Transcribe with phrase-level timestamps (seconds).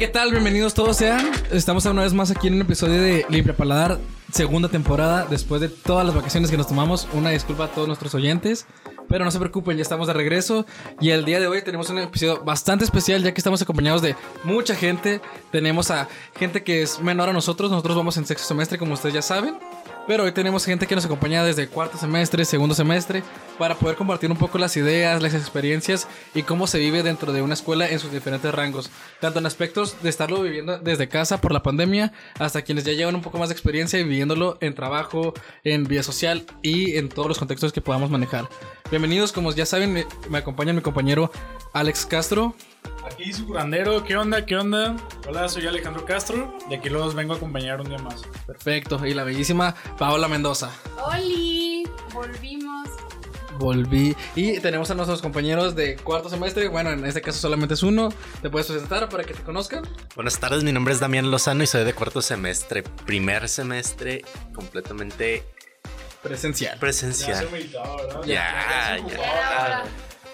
[0.00, 0.30] ¿qué tal?
[0.30, 1.30] Bienvenidos todos sean.
[1.50, 3.98] Estamos una vez más aquí en un episodio de Limpia Paladar,
[4.32, 7.06] segunda temporada, después de todas las vacaciones que nos tomamos.
[7.12, 8.64] Una disculpa a todos nuestros oyentes,
[9.10, 10.64] pero no se preocupen, ya estamos de regreso.
[11.02, 14.16] Y el día de hoy tenemos un episodio bastante especial, ya que estamos acompañados de
[14.42, 15.20] mucha gente.
[15.52, 19.16] Tenemos a gente que es menor a nosotros, nosotros vamos en sexto semestre, como ustedes
[19.16, 19.58] ya saben.
[20.10, 23.22] Pero hoy tenemos gente que nos acompaña desde cuarto semestre, segundo semestre,
[23.60, 27.42] para poder compartir un poco las ideas, las experiencias y cómo se vive dentro de
[27.42, 28.90] una escuela en sus diferentes rangos.
[29.20, 33.14] Tanto en aspectos de estarlo viviendo desde casa por la pandemia, hasta quienes ya llevan
[33.14, 35.32] un poco más de experiencia y viviéndolo en trabajo,
[35.62, 38.48] en vida social y en todos los contextos que podamos manejar.
[38.90, 41.30] Bienvenidos, como ya saben, me, me acompaña mi compañero
[41.72, 42.56] Alex Castro.
[43.04, 44.44] Aquí su curandero, ¿qué onda?
[44.44, 44.96] ¿Qué onda?
[45.26, 48.22] Hola, soy Alejandro Castro y aquí los vengo a acompañar un día más.
[48.46, 50.70] Perfecto, y la bellísima Paola Mendoza.
[51.02, 51.84] ¡Holi!
[52.12, 52.88] Volvimos.
[53.58, 54.16] Volví.
[54.34, 56.68] Y tenemos a nuestros compañeros de cuarto semestre.
[56.68, 58.10] Bueno, en este caso solamente es uno.
[58.40, 59.86] ¿Te puedes presentar para que te conozcan?
[60.14, 62.82] Buenas tardes, mi nombre es Damián Lozano y soy de cuarto semestre.
[63.04, 64.22] Primer semestre
[64.54, 65.44] completamente
[66.22, 66.74] Presencial.
[66.74, 67.44] Ya presencial.
[67.46, 68.22] se meditaba, ¿verdad?
[68.24, 69.16] Ya, ya.
[69.16, 69.84] Ya.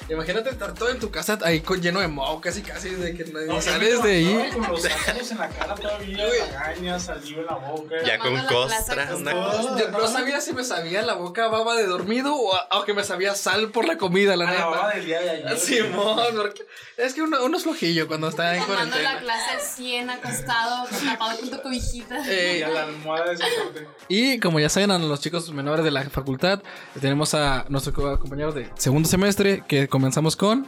[0.08, 3.24] Imagínate estar todo en tu casa ahí con, lleno de moho, casi casi de que
[3.24, 4.50] no, No, sales de no, ahí.
[4.52, 7.94] Con los sacos en la cara todavía, lagañas, saliva en la boca.
[8.06, 8.94] Ya con la costra.
[8.94, 9.78] plaza una todo.
[9.78, 13.02] Yo no sabía si me sabía la boca baba de dormido o, o que me
[13.02, 14.96] sabía sal por la comida, la A la baba neta.
[14.96, 15.58] del día de ayer.
[15.58, 16.64] Simón, porque
[16.96, 19.20] es que uno, uno es flojillo cuando está en Tomando la cuarentena.
[19.20, 22.22] clase al 100 acostado, tapado con tu cobijita.
[22.28, 23.88] Eh, Y a la almohada de soporte.
[24.08, 26.62] Y como ya saben, a los chicos menores de la facultad,
[27.00, 30.66] tenemos a nuestros co- compañeros de segundo semestre que comenzamos con.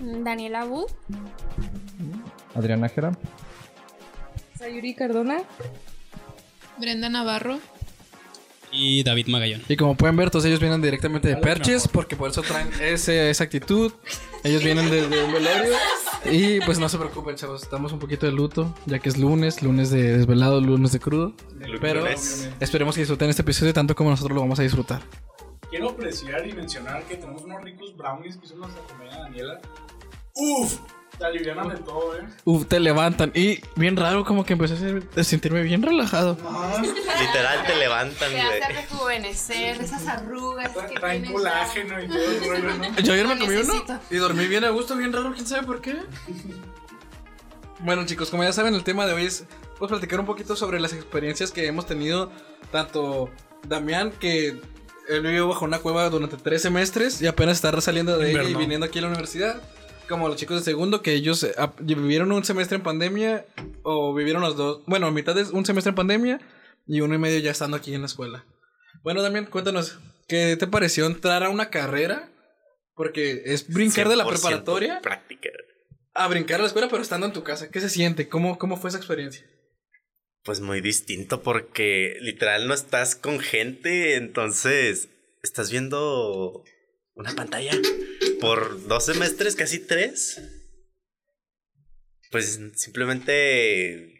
[0.00, 0.86] Daniela Wu,
[2.56, 3.16] Adrián Nájera.
[4.58, 5.42] Sayuri Cardona,
[6.76, 7.60] Brenda Navarro
[8.72, 9.62] y David Magallón.
[9.68, 13.30] Y como pueden ver, todos ellos vienen directamente de Perches, porque por eso traen ese-
[13.30, 13.92] esa actitud.
[14.42, 15.72] Ellos vienen de, de un velorio.
[16.28, 19.62] Y pues no se preocupen, chavos, estamos un poquito de luto, ya que es lunes,
[19.62, 21.32] lunes de desvelado, lunes de crudo.
[21.80, 22.04] Pero
[22.58, 25.00] esperemos que disfruten este episodio tanto como nosotros lo vamos a disfrutar.
[25.70, 29.60] Quiero apreciar y mencionar que tenemos unos ricos brownies que son nuestra compañera Daniela.
[30.34, 30.78] ¡Uf!
[31.18, 32.22] Te alivianan de todo, ¿eh?
[32.44, 33.32] Uf, te levantan.
[33.34, 36.36] Y bien raro, como que empecé a ser- a sentirme bien relajado.
[36.80, 38.60] Literal te levantan, Te güey.
[38.62, 42.98] hace rejuvenecer esas arrugas que Traen colágeno y todo el rollo, ¿no?
[43.00, 45.80] Yo ayer me comí uno y dormí bien a gusto, bien raro, quién sabe por
[45.80, 45.96] qué.
[47.80, 49.44] Bueno, chicos, como ya saben, el tema de hoy es
[49.78, 52.30] pues, platicar un poquito sobre las experiencias que hemos tenido.
[52.70, 53.30] Tanto
[53.66, 54.60] Damián, que
[55.08, 58.54] él vivió bajo una cueva durante tres semestres y apenas está saliendo de ella y
[58.54, 59.60] viniendo aquí a la universidad.
[60.08, 63.44] Como los chicos de segundo, que ellos eh, vivieron un semestre en pandemia
[63.82, 64.82] o vivieron los dos.
[64.86, 66.40] Bueno, mitad de un semestre en pandemia
[66.86, 68.46] y uno y medio ya estando aquí en la escuela.
[69.02, 72.30] Bueno, Damián, cuéntanos, ¿qué te pareció entrar a una carrera?
[72.94, 75.50] Porque es brincar de la 100% preparatoria Práctica.
[76.14, 77.70] a brincar a la escuela, pero estando en tu casa.
[77.70, 78.28] ¿Qué se siente?
[78.28, 79.46] ¿Cómo, cómo fue esa experiencia?
[80.48, 85.10] Pues muy distinto porque literal no estás con gente, entonces
[85.42, 86.64] estás viendo
[87.12, 87.72] una pantalla
[88.40, 90.40] por dos semestres, casi tres.
[92.30, 94.14] Pues simplemente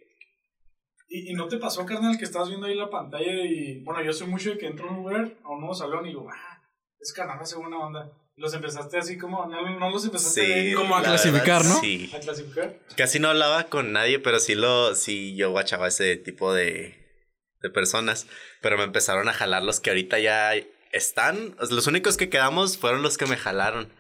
[1.09, 3.83] ¿Y, y no te pasó, carnal, que estabas viendo ahí la pantalla y...
[3.83, 6.11] Bueno, yo soy mucho de que entro a un lugar, a un nuevo salón y
[6.11, 6.63] digo, ah,
[7.01, 8.13] es carnal, hace buena onda.
[8.39, 9.47] Los empezaste así como...
[9.47, 11.81] No, no los empezaste sí, Como a la clasificar, verdad, ¿no?
[11.81, 12.11] Sí.
[12.15, 12.79] a clasificar.
[12.97, 17.27] Casi no hablaba con nadie, pero sí lo, sí yo guachaba ese tipo de,
[17.63, 18.29] de personas.
[18.63, 20.53] Pero me empezaron a jalar los que ahorita ya
[20.93, 21.57] están.
[21.69, 23.93] Los únicos que quedamos fueron los que me jalaron.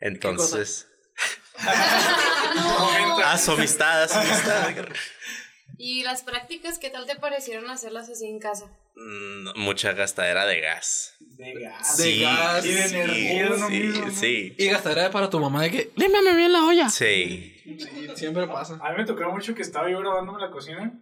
[0.00, 0.88] Entonces.
[1.62, 4.74] Ah, su amistad, su amistad.
[5.76, 8.66] ¿Y las prácticas qué tal te parecieron hacerlas así en casa?
[8.96, 11.14] Mm, Mucha gastadera de gas.
[11.20, 11.96] De gas.
[11.96, 12.64] De Sí, gas.
[12.66, 14.54] Y de sí, energía, sí, sí.
[14.58, 16.88] Y gastaré para tu mamá de que, límpiame bien la olla.
[16.88, 17.54] Sí.
[17.64, 18.78] Sí, siempre pasa.
[18.82, 20.92] A mí me tocaba mucho que estaba yo grabándome la cocina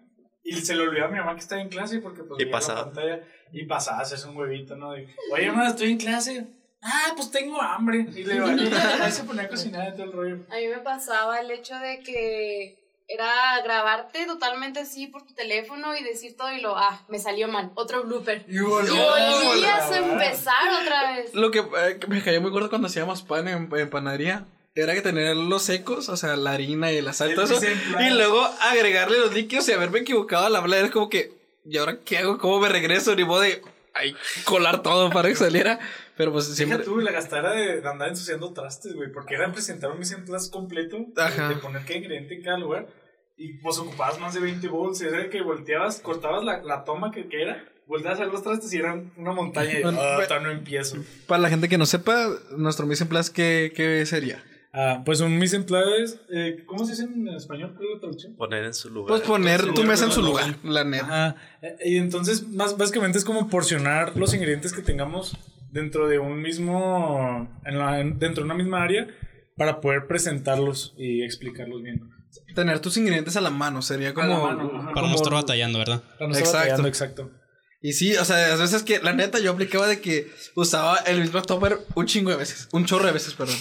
[0.45, 2.53] y se le olvidaba a mi mamá que estaba en clase porque pues Y veía
[2.53, 2.85] la pasaba.
[2.85, 3.21] pantalla
[3.53, 4.93] y pasaba, haces un huevito, ¿no?
[4.93, 6.47] De, Oye, mamá, estoy en clase.
[6.81, 8.07] Ah, pues tengo hambre.
[8.15, 9.11] Y le valía.
[9.11, 10.35] Se ponía a cocinar y todo el rollo.
[10.51, 12.78] A mí me pasaba el hecho de que
[13.09, 17.49] era grabarte totalmente así por tu teléfono y decir todo y lo, ah, me salió
[17.49, 18.45] mal, otro blooper.
[18.47, 21.35] Y Y volvías a empezar otra vez.
[21.35, 24.45] Lo que, eh, que me cayó muy gordo cuando hacíamos pan en, en panadería
[24.75, 27.59] era que tener los secos, o sea, la harina y el sal, todo eso,
[27.99, 30.85] y luego agregarle los líquidos y haberme equivocado al hablar.
[30.85, 31.33] Es como que,
[31.65, 32.39] ¿y ahora qué hago?
[32.39, 33.17] ¿Cómo me regreso?
[33.17, 33.61] Ni modo de
[33.99, 34.15] ay,
[34.45, 35.79] colar todo para que saliera.
[36.17, 36.79] Pero pues siempre.
[36.79, 40.17] Fíjate tú, la gastara de, de andar ensuciando trastes, güey, porque era presentar un mise
[40.51, 41.49] completo, de- Ajá.
[41.49, 42.87] de poner cada ingrediente en cada lugar,
[43.37, 47.29] y pues ocupabas más de 20 volts, era que volteabas, cortabas la, la toma que,
[47.29, 50.97] que era, volteabas a los trastes y eran una montaña, y Bueno, ah, no empiezo.
[51.29, 54.43] Para la gente que no sepa, nuestro mise en place, ¿qué, qué sería?
[54.81, 57.75] Ah, pues un mise en place, eh, ¿cómo se dice en español?
[57.77, 58.37] ¿Cuál es la traducción?
[58.37, 59.09] Poner en su lugar.
[59.09, 60.55] Pues poner tu mesa en su lugar.
[60.63, 61.05] la neta.
[61.05, 61.37] Ajá.
[61.63, 65.37] Eh, Y entonces, más básicamente es como porcionar los ingredientes que tengamos
[65.73, 69.09] dentro de un mismo, en la- en- dentro de una misma área
[69.57, 72.01] para poder presentarlos y explicarlos bien.
[72.55, 74.47] Tener tus ingredientes a la mano sería como.
[74.47, 74.89] mano, ajá.
[74.91, 76.03] Para como- no estar batallando, ¿verdad?
[76.19, 76.59] Para no estar Exacto.
[76.59, 77.31] batallando, exacto.
[77.81, 81.21] Y sí, o sea, a veces que, la neta, yo aplicaba de que usaba el
[81.21, 82.69] mismo topper un chingo de veces.
[82.73, 83.57] Un chorro de veces, perdón.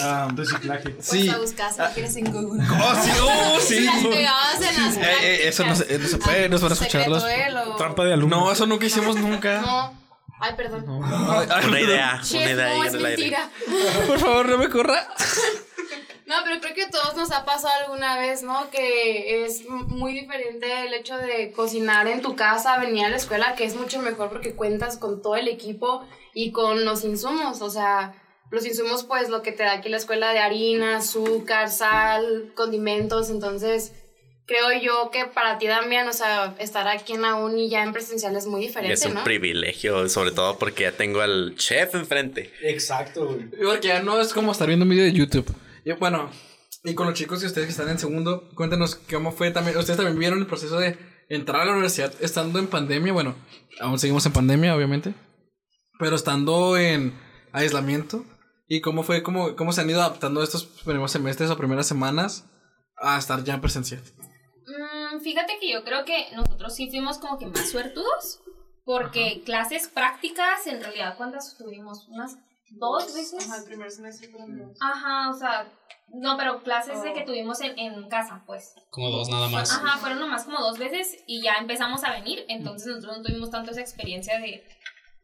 [0.00, 0.94] Ah, reciclaje.
[1.00, 1.26] Sí.
[1.28, 2.62] Vas a buscar si lo quieres en Google.
[2.70, 3.80] Oh, sí, oh, sí.
[3.80, 6.72] Las pegabas en las Eh, eh, eso no se- no se puede, no se van
[6.72, 7.66] a escuchar Secreto, los-.
[7.68, 8.36] Lo- Trampa de alumno.
[8.40, 9.60] No, eso nunca hicimos nunca.
[9.60, 9.98] No.
[10.42, 10.84] Ay, perdón.
[11.04, 13.16] Ay, ay, Una idea, Chef, una idea no, ahí es en el aire.
[13.30, 13.50] mentira.
[14.06, 15.06] Por favor, no me corra.
[16.26, 18.70] No, pero creo que a todos nos ha pasado alguna vez, ¿no?
[18.70, 23.56] Que es muy diferente el hecho de cocinar en tu casa, venir a la escuela,
[23.56, 27.60] que es mucho mejor porque cuentas con todo el equipo y con los insumos.
[27.62, 28.14] O sea,
[28.50, 33.30] los insumos, pues lo que te da aquí la escuela de harina, azúcar, sal, condimentos.
[33.30, 33.92] Entonces,
[34.46, 37.92] creo yo que para ti, Damián, o sea, estar aquí en la uni ya en
[37.92, 39.24] presencial es muy Y diferente, es un ¿no?
[39.24, 42.52] privilegio, sobre todo porque ya tengo al chef enfrente.
[42.62, 43.48] Exacto, güey.
[43.50, 45.46] Porque ya no es como estar viendo un video de YouTube.
[45.84, 46.30] Y bueno,
[46.82, 49.76] y con los chicos y ustedes que están en segundo, cuéntanos cómo fue también.
[49.76, 50.98] Ustedes también vieron el proceso de
[51.28, 53.12] entrar a la universidad estando en pandemia.
[53.12, 53.36] Bueno,
[53.80, 55.14] aún seguimos en pandemia, obviamente.
[55.98, 57.14] Pero estando en
[57.52, 58.24] aislamiento.
[58.72, 62.48] ¿Y cómo fue, cómo, cómo se han ido adaptando estos primeros semestres o primeras semanas
[62.96, 64.00] a estar ya en presencial?
[64.64, 68.38] Mm, fíjate que yo creo que nosotros sí fuimos como que más suertudos,
[68.84, 72.06] porque clases prácticas, en realidad, ¿cuántas tuvimos?
[72.10, 72.38] ¿Unas
[72.78, 73.44] dos veces?
[73.44, 74.78] Ajá, el primer semestre fueron dos.
[74.80, 75.72] Ajá, o sea,
[76.14, 77.14] no, pero clases de Oh.
[77.14, 78.72] que tuvimos en, en casa, pues.
[78.90, 79.72] Como dos nada más.
[79.72, 83.50] Ajá, fueron nomás como dos veces y ya empezamos a venir, entonces nosotros no tuvimos
[83.50, 84.62] tanto esa experiencia de...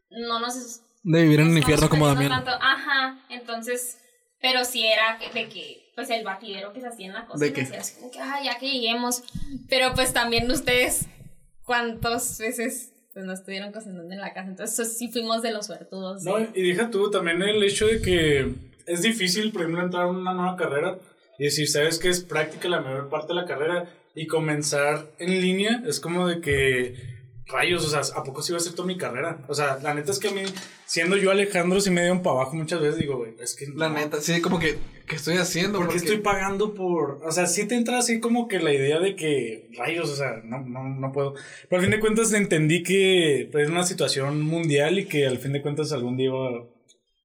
[0.09, 0.81] No nos...
[1.09, 2.29] De vivir en el infierno como Damián.
[2.29, 2.51] tanto.
[2.51, 3.99] Ajá, entonces...
[4.39, 7.69] Pero sí era que- de que, pues el batidero que se hacía en la cocina.
[7.69, 9.23] ¿De así como que, ah, ya que lleguemos.
[9.67, 11.07] Pero pues también ustedes,
[11.63, 14.49] ¿cuántas veces pues no estuvieron cocinando en la casa?
[14.49, 16.23] Entonces sí fuimos de los suertudos.
[16.23, 18.53] No, y deja tú también el hecho de que
[18.85, 20.99] es difícil, por ejemplo, entrar a una nueva carrera
[21.39, 25.41] y decir, sabes que es práctica la mayor parte de la carrera y comenzar en
[25.41, 27.16] línea es como de que
[27.47, 29.39] rayos, o sea, ¿a poco sí va a ser toda mi carrera?
[29.47, 30.41] O sea, la neta es que a mí,
[30.85, 33.67] siendo yo Alejandro, sí me dio un para abajo muchas veces, digo, güey, es que...
[33.75, 34.77] La neta, sí, como que,
[35.07, 35.79] ¿qué estoy haciendo?
[35.79, 37.21] ¿Por qué Porque- estoy pagando por.?
[37.25, 39.69] O sea, sí te entra así como que la idea de que.
[39.77, 41.33] Rayos, o sea, no, no, no puedo.
[41.69, 45.37] Pero al fin de cuentas entendí que pues, es una situación mundial y que al
[45.37, 46.65] fin de cuentas algún día iba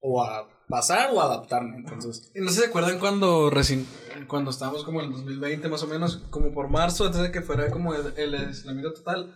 [0.01, 1.77] o a pasar o a adaptarme.
[1.77, 2.31] Entonces.
[2.35, 3.85] ¿No se acuerdan cuando recién,
[4.27, 7.41] cuando estábamos como en el 2020 más o menos, como por marzo, antes de que
[7.41, 9.33] fuera como el, el aislamiento total,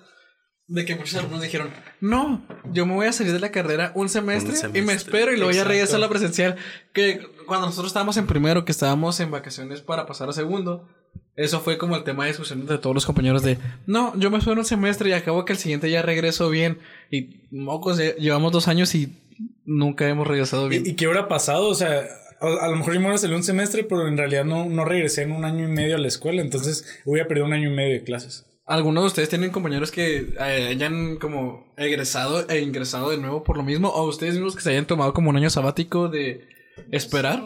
[0.67, 1.69] de que muchos alumnos dijeron,
[2.01, 4.93] no, yo me voy a salir de la carrera un semestre, Un semestre, y me
[4.93, 6.57] espero y luego ya regreso a la presencial.
[6.93, 10.89] Que cuando nosotros estábamos en primero, que estábamos en vacaciones para pasar a segundo,
[11.35, 14.39] eso fue como el tema de discusión de todos los compañeros de, no, yo me
[14.39, 16.79] espero un semestre y acabo que el siguiente ya regreso bien.
[17.09, 19.15] Y mocos, ya llevamos dos años y
[19.63, 20.85] nunca hemos regresado bien.
[20.85, 21.67] ¿Y, y qué hubiera pasado?
[21.67, 22.05] O sea.
[22.39, 25.23] A, a lo mejor yo me salido un semestre, pero en realidad no, no regresé
[25.23, 26.41] en un año y medio a la escuela.
[26.41, 28.45] Entonces hubiera perdido un año y medio de clases.
[28.67, 33.55] ¿Algunos de ustedes tienen compañeros que eh, hayan como egresado e ingresado de nuevo por
[33.55, 33.87] lo mismo?
[33.87, 36.49] ¿O ustedes mismos que se hayan tomado como un año sabático de
[36.91, 37.41] esperar?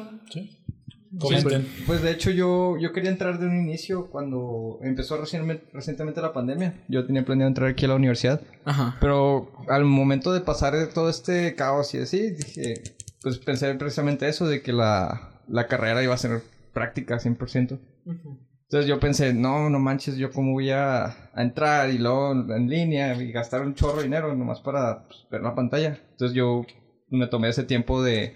[1.20, 1.68] Comenten.
[1.86, 6.34] Pues de hecho yo, yo quería entrar de un inicio cuando empezó recientemente, recientemente la
[6.34, 6.74] pandemia.
[6.88, 8.42] Yo tenía planeado entrar aquí a la universidad.
[8.66, 8.98] Ajá.
[9.00, 12.82] Pero al momento de pasar de todo este caos y así, dije,
[13.22, 16.42] pues pensé precisamente eso, de que la, la carrera iba a ser
[16.74, 17.78] práctica 100%.
[18.72, 22.70] Entonces yo pensé, no, no manches, yo cómo voy a, a entrar y luego en
[22.70, 26.00] línea y gastar un chorro de dinero nomás para pues, ver la pantalla.
[26.12, 26.66] Entonces yo
[27.10, 28.34] me tomé ese tiempo de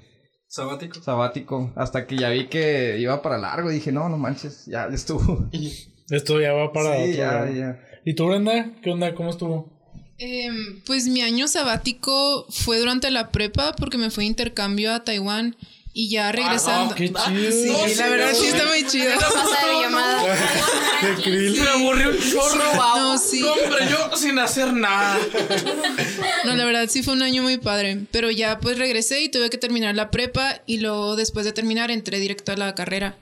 [0.49, 1.01] Sabático.
[1.01, 4.87] sabático hasta que ya vi que iba para largo y dije, no, no manches, ya
[4.87, 5.49] estuvo.
[6.09, 6.97] Esto ya va para.
[6.97, 7.79] sí, otro ya, ya.
[8.03, 8.73] ¿Y tú, Brenda?
[8.83, 9.15] ¿Qué onda?
[9.15, 9.71] ¿Cómo estuvo?
[10.17, 15.05] Em, pues mi año sabático fue durante la prepa porque me fui de intercambio a
[15.05, 15.55] Taiwán
[15.97, 16.93] y ya regresando.
[16.93, 17.87] Ah, qué chido.
[17.87, 19.11] sí, la verdad sí está muy chido.
[19.15, 20.35] Pasa de llamada.
[21.01, 21.61] De krill.
[21.61, 22.75] Me aburrió un chorro.
[22.75, 23.39] No, sí.
[23.39, 25.17] No, hombre, yo sin hacer nada.
[26.43, 28.07] No, la verdad sí fue un año muy padre.
[28.11, 31.89] Pero ya pues regresé y tuve que terminar la prepa y luego después de terminar
[31.91, 33.17] entré directo a la carrera.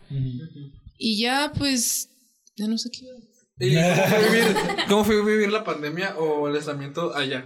[0.97, 2.09] Y ya pues
[2.55, 3.05] ya no sé qué.
[3.05, 3.37] iba a decir.
[3.59, 4.57] ¿Y cómo fue vivir,
[4.89, 7.45] cómo fue vivir la pandemia o el aislamiento allá?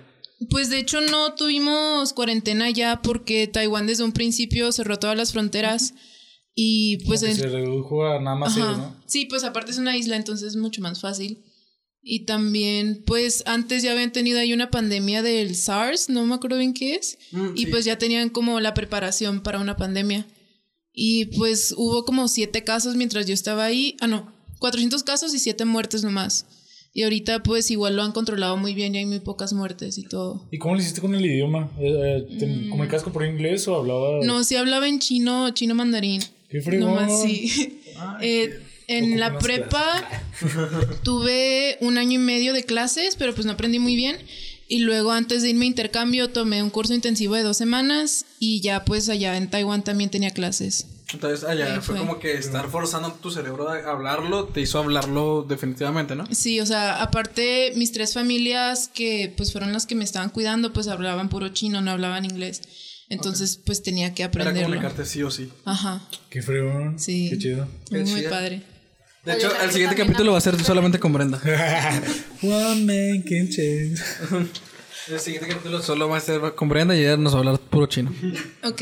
[0.50, 5.32] Pues de hecho no tuvimos cuarentena ya porque Taiwán desde un principio cerró todas las
[5.32, 5.94] fronteras
[6.54, 8.60] y pues Como que en- se redujo a nada más Ajá.
[8.66, 8.96] ellos, ¿no?
[9.08, 11.44] Sí, pues aparte es una isla, entonces es mucho más fácil.
[12.10, 16.58] Y también, pues antes ya habían tenido ahí una pandemia del SARS, no me acuerdo
[16.58, 17.18] bien qué es.
[17.32, 17.68] Mm, y sí.
[17.68, 20.26] pues ya tenían como la preparación para una pandemia.
[20.94, 23.98] Y pues hubo como siete casos mientras yo estaba ahí.
[24.00, 26.46] Ah, no, 400 casos y siete muertes nomás.
[26.98, 30.04] Y ahorita pues igual lo han controlado muy bien y hay muy pocas muertes y
[30.04, 30.42] todo.
[30.50, 31.70] ¿Y cómo lo hiciste con el idioma?
[31.80, 32.70] Eh, eh, ¿Te Mm.
[32.72, 34.26] comunicas por inglés o hablaba?
[34.26, 36.24] No, sí hablaba en chino, chino mandarín.
[36.50, 36.96] Qué fregón.
[36.96, 37.82] Nomás sí.
[38.22, 40.08] Eh, en la prepa
[41.04, 44.18] tuve un año y medio de clases, pero pues no aprendí muy bien.
[44.68, 48.60] Y luego antes de irme a intercambio tomé un curso intensivo de dos semanas y
[48.62, 50.88] ya pues allá en Taiwán también tenía clases.
[51.14, 51.98] Entonces, allá Ahí fue, fue.
[52.00, 56.26] como que estar forzando tu cerebro a hablarlo, te hizo hablarlo definitivamente, ¿no?
[56.36, 60.74] Sí, o sea, aparte mis tres familias que pues fueron las que me estaban cuidando,
[60.74, 62.62] pues hablaban puro chino, no hablaban inglés.
[63.10, 64.64] Entonces pues tenía que aprenderlo.
[64.64, 65.50] comunicarte sí o sí.
[65.64, 67.00] Ajá, Qué fregón.
[67.00, 67.30] Sí.
[67.30, 67.68] Qué chido.
[67.90, 68.62] muy, Qué muy padre.
[69.24, 71.38] De hecho, el siguiente capítulo va a ser solamente con Brenda.
[72.44, 74.00] One man can change.
[75.10, 77.60] El siguiente capítulo solo va a ser con Brenda y ella nos va a hablar
[77.60, 78.12] puro chino.
[78.64, 78.82] Ok.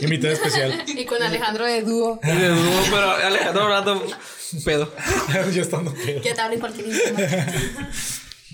[0.00, 0.82] Invitado especial.
[0.88, 2.18] Y con Alejandro de dúo.
[2.22, 4.02] De dúo, pero Alejandro hablando
[4.64, 4.92] pedo.
[5.54, 6.20] ya estando pedo.
[6.20, 7.20] Que te hablen cualquier idioma.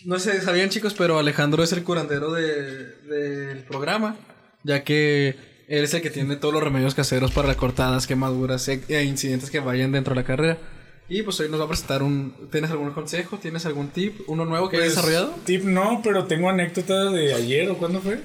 [0.04, 4.16] No sé, sabían chicos, pero Alejandro es el curandero de- del programa,
[4.62, 5.36] ya que
[5.66, 9.50] él es el que tiene todos los remedios caseros para cortadas, quemaduras e, e incidentes
[9.50, 10.58] que vayan dentro de la carrera.
[11.10, 12.34] Y pues hoy nos va a presentar un...
[12.52, 13.38] ¿Tienes algún consejo?
[13.38, 14.20] ¿Tienes algún tip?
[14.28, 15.34] ¿Uno nuevo que hayas Pues, desarrollado?
[15.46, 18.20] Tip no, pero tengo anécdotas de ayer o cuándo fue.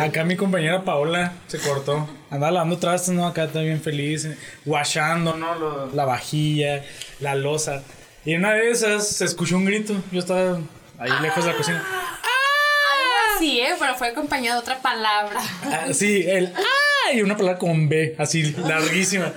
[0.00, 2.08] Acá mi compañera Paola se cortó.
[2.30, 3.26] Andaba lavando trastes, ¿no?
[3.26, 4.26] Acá está bien feliz.
[4.26, 5.56] eh, Washando, ¿no?
[5.56, 6.84] Lo- la vajilla,
[7.18, 7.82] la losa.
[8.24, 9.94] Y en una de esas se escuchó un grito.
[10.12, 10.60] Yo estaba
[10.98, 11.78] ahí lejos de la cocina.
[11.78, 13.74] Algo así, ¿eh?
[13.76, 15.40] Pero fue acompañado de otra palabra.
[15.64, 17.12] Ah, sí, el ¡ah!
[17.12, 19.32] Y una palabra con B, así larguísima.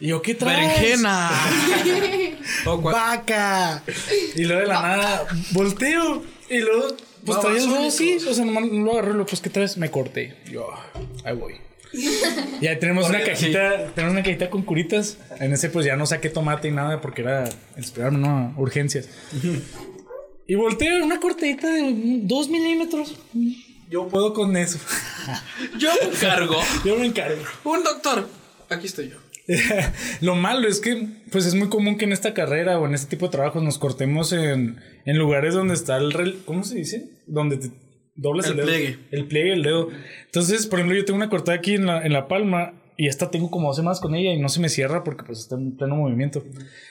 [0.00, 0.58] Y yo, ¿qué traes?
[0.80, 1.30] ¡Berenjena!
[2.66, 3.82] Oh, ¡Vaca!
[4.34, 6.22] Y luego de la nada volteo.
[6.48, 6.88] Y luego,
[7.24, 8.08] pues Va, traía el va, dedo así.
[8.18, 8.28] solitos.
[8.28, 9.76] O sea, nomás lo agarré y luego, pues, ¿qué traes?
[9.76, 10.36] Me corté.
[10.50, 10.68] Yo,
[11.24, 11.54] ahí voy.
[12.60, 15.16] Y ahí tenemos una cajita, tenemos una cajita con curitas.
[15.38, 19.08] En ese pues ya no saqué tomate y nada porque era esperarme, no, urgencias.
[20.46, 21.92] Y volteo una cortadita de
[22.22, 23.16] dos milímetros.
[23.88, 24.78] Yo puedo con eso.
[25.78, 26.60] Yo me encargo.
[26.84, 27.42] Yo me encargo.
[27.64, 28.28] Un doctor.
[28.68, 29.16] Aquí estoy yo.
[30.20, 33.10] Lo malo es que, pues es muy común que en esta carrera o en este
[33.10, 36.12] tipo de trabajos nos cortemos en, en lugares donde está el.
[36.12, 37.10] rel- ¿Cómo se dice?
[37.26, 37.70] Donde te
[38.14, 38.66] doblas el, El dedo.
[38.66, 38.98] pliegue.
[39.10, 39.88] El pliegue, el dedo.
[40.26, 43.30] Entonces, por ejemplo, yo tengo una cortada aquí en la, en la palma y esta
[43.30, 45.74] tengo como dos semanas con ella y no se me cierra porque pues está en
[45.76, 46.42] pleno movimiento.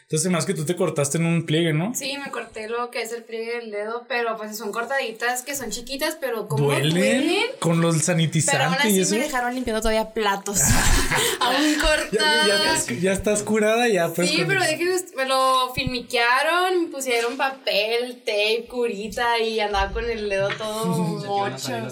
[0.01, 1.93] Entonces, más que tú te cortaste en un pliegue, ¿no?
[1.93, 5.53] Sí, me corté lo que es el pliegue del dedo, pero pues son cortaditas que
[5.55, 6.89] son chiquitas, pero como ¿Duelen?
[6.95, 7.43] duelen.
[7.59, 9.15] Con los Pero aún sanitizantes y así eso.
[9.17, 10.59] me dejaron limpiando todavía platos.
[11.41, 12.79] aún Ya, ya, cortadas.
[12.89, 14.29] estás- ya estás curada, ya pues.
[14.31, 20.27] Sí, pero que me lo filmiquearon, me pusieron papel, tape, curita y andaba con el
[20.27, 20.85] dedo todo
[21.25, 21.87] mocho.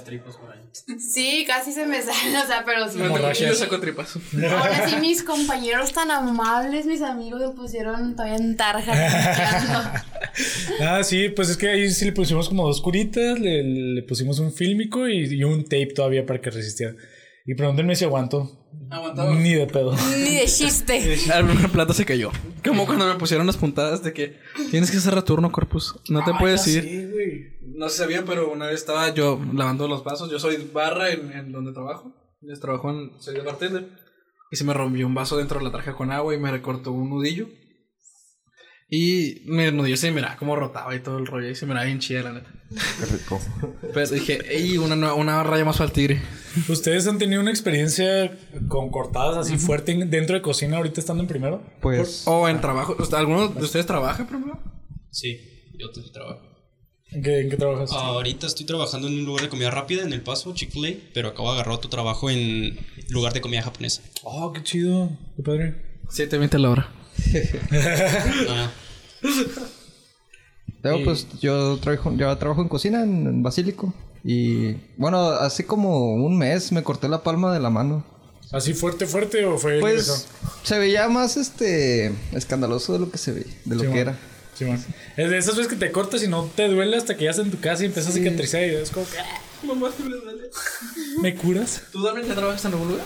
[0.99, 3.01] Sí, casi se me sale, o sea, pero sí.
[3.01, 3.51] Hemorragias.
[3.51, 4.17] Yo saco tripas.
[4.35, 10.03] Ahora sí, mis compañeros tan amables, mis amigos, me pusieron todavía en tarja.
[10.79, 14.37] Ah, sí, pues es que ahí sí le pusimos como dos curitas, le, le pusimos
[14.37, 16.93] un fílmico y, y un tape todavía para que resistiera.
[17.47, 18.67] Y pregúntenme si aguantó.
[18.91, 19.33] Aguantaba.
[19.33, 19.95] Ni de pedo.
[20.17, 21.13] Ni de chiste.
[21.33, 22.31] El primer plato se cayó.
[22.63, 24.37] Como cuando me pusieron las puntadas de que
[24.69, 25.95] tienes que hacer turno, Corpus.
[26.09, 26.83] No te puedes ir.
[26.83, 27.56] Sí, güey.
[27.77, 30.31] No se sabía, pero una vez estaba yo lavando los vasos.
[30.31, 32.13] Yo soy barra en, en donde trabajo.
[32.41, 33.87] Yo trabajo en, soy de bartender.
[34.51, 36.91] Y se me rompió un vaso dentro de la tarja con agua y me recortó
[36.91, 37.47] un nudillo.
[38.89, 41.49] Y mi nudillo se miraba como rotaba y todo el rollo.
[41.49, 42.49] Y se miraba bien chida, la neta.
[42.99, 43.39] Qué rico.
[43.93, 46.21] Pero dije, ey, una, nueva- una raya más para el tigre.
[46.69, 48.35] ¿Ustedes han tenido una experiencia
[48.69, 51.61] con cortadas así fuerte en- dentro de cocina ahorita estando en primero?
[51.81, 52.23] Pues.
[52.27, 52.95] O en trabajo.
[53.15, 54.59] ¿Alguno de ustedes trabaja, por ejemplo?
[55.11, 55.37] Sí,
[55.77, 56.56] yo trabajo.
[57.11, 57.91] ¿En qué, en qué trabajas?
[57.91, 61.49] Ahorita estoy trabajando en un lugar de comida rápida en El Paso, Chick-fil-A, pero acabo
[61.49, 62.77] de agarrar otro trabajo en
[63.09, 64.01] lugar de comida japonesa.
[64.23, 65.09] Oh, qué chido.
[65.35, 65.75] Qué padre.
[66.09, 66.93] 7.20 la hora.
[68.49, 68.71] Ah,
[70.83, 73.93] Luego, pues yo trabajo, yo trabajo en cocina en, en Basílico.
[74.23, 78.05] Y bueno, hace como un mes me corté la palma de la mano.
[78.51, 80.27] ¿Así fuerte, fuerte o fue Pues
[80.63, 84.17] se veía más este escandaloso de lo que se ve, de lo Sí, que era.
[84.57, 84.65] Sí.
[85.17, 87.45] Es de esas veces que te cortas y no te duele hasta que ya estás
[87.45, 89.25] en tu casa y empiezas a cicatrizar y es como que, "Ah,
[89.63, 90.49] Mamá, me duele.
[91.21, 91.81] ¿me curas?
[91.91, 93.05] ¿Tú también ya trabajas en algún lugar?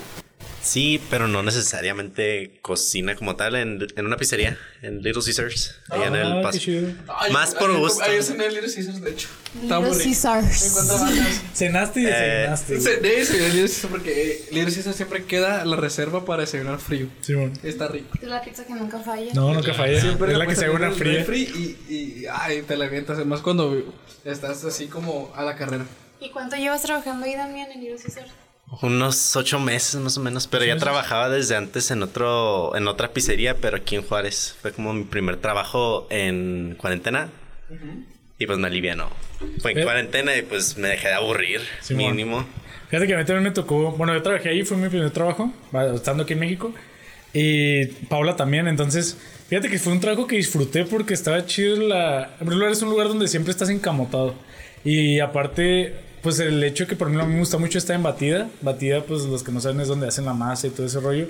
[0.61, 6.07] Sí, pero no necesariamente cocina como tal en, en una pizzería, en Little Caesars, allá
[6.07, 6.59] en Ah, el qué paso.
[6.59, 6.89] chido.
[7.31, 8.03] Más por gusto.
[8.03, 9.27] Ayer cené en Little Caesars, de hecho.
[9.61, 10.73] Me Caesars.
[10.87, 12.75] más- Cenaste y Eh, desayunaste.
[12.77, 12.83] güey.
[12.95, 17.07] Cené y Little Caesars porque Little Caesars siempre queda la reserva para desayunar frío.
[17.21, 17.53] Sí, man.
[17.63, 18.09] Está rico.
[18.21, 19.33] Es la pizza que nunca falla.
[19.33, 19.99] No, nunca falla.
[19.99, 21.25] Siempre es la que se una fría.
[21.35, 23.17] Y, y, ay, te la avientas.
[23.17, 23.93] Además, cuando
[24.25, 25.85] estás así como a la carrera.
[26.19, 28.25] ¿Y cuánto llevas trabajando ahí también en Little Caesar?
[28.81, 33.11] Unos ocho meses más o menos, pero ya trabajaba desde antes en otro, en otra
[33.11, 34.55] pizzería, pero aquí en Juárez.
[34.61, 37.29] Fue como mi primer trabajo en cuarentena.
[38.39, 39.09] Y pues me alivianó.
[39.61, 39.83] Fue en Eh.
[39.83, 42.45] cuarentena y pues me dejé de aburrir, mínimo.
[42.89, 43.91] Fíjate que a mí también me tocó.
[43.91, 45.53] Bueno, yo trabajé ahí, fue mi primer trabajo,
[45.93, 46.73] estando aquí en México.
[47.33, 48.67] Y Paula también.
[48.67, 51.77] Entonces, fíjate que fue un trabajo que disfruté porque estaba chido.
[51.87, 52.23] La...
[52.33, 54.33] En primer lugar, es un lugar donde siempre estás encamotado.
[54.83, 58.03] Y aparte, pues el hecho que por ejemplo a mí me gusta mucho estar en
[58.03, 58.49] batida.
[58.61, 61.27] Batida, pues los que no saben es donde hacen la masa y todo ese rollo.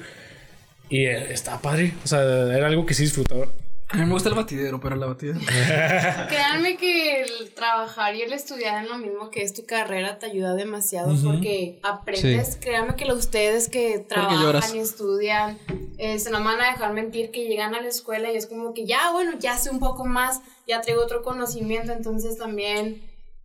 [0.90, 1.94] Y eh, estaba padre.
[2.04, 3.48] O sea, era algo que sí disfrutaba.
[3.94, 5.38] A mí me gusta el batidero, pero la batida.
[6.30, 10.28] Créanme que el trabajar y el estudiar en lo mismo que es tu carrera te
[10.28, 12.56] ayuda demasiado porque aprendes.
[12.56, 15.58] Créanme que los ustedes que trabajan y estudian,
[15.98, 18.74] eh, se no van a dejar mentir que llegan a la escuela y es como
[18.74, 23.02] que ya, bueno, ya sé un poco más, ya traigo otro conocimiento, entonces también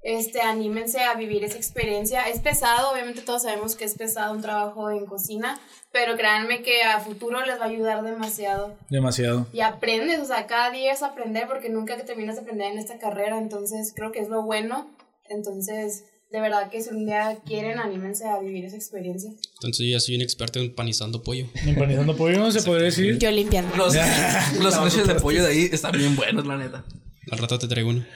[0.07, 2.29] este, anímense a vivir esa experiencia.
[2.29, 5.59] Es pesado, obviamente todos sabemos que es pesado un trabajo en cocina,
[5.93, 8.77] pero créanme que a futuro les va a ayudar demasiado.
[8.89, 9.49] Demasiado.
[9.53, 12.99] Y aprendes, o sea, cada día es aprender porque nunca terminas de aprender en esta
[13.01, 14.89] carrera, entonces creo que es lo bueno.
[15.29, 19.33] Entonces, de verdad que si un día quieren, anímense a vivir esa experiencia.
[19.55, 21.49] Entonces yo ya soy un experto empanizando pollo.
[21.67, 23.19] Empanizando pollo, se podría decir.
[23.19, 23.75] Yo limpiando.
[23.75, 23.93] Los,
[24.63, 26.85] los sándwiches de pollo de ahí están bien buenos, la neta.
[27.33, 28.07] Al rato te traigo uno.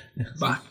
[0.41, 0.63] Va.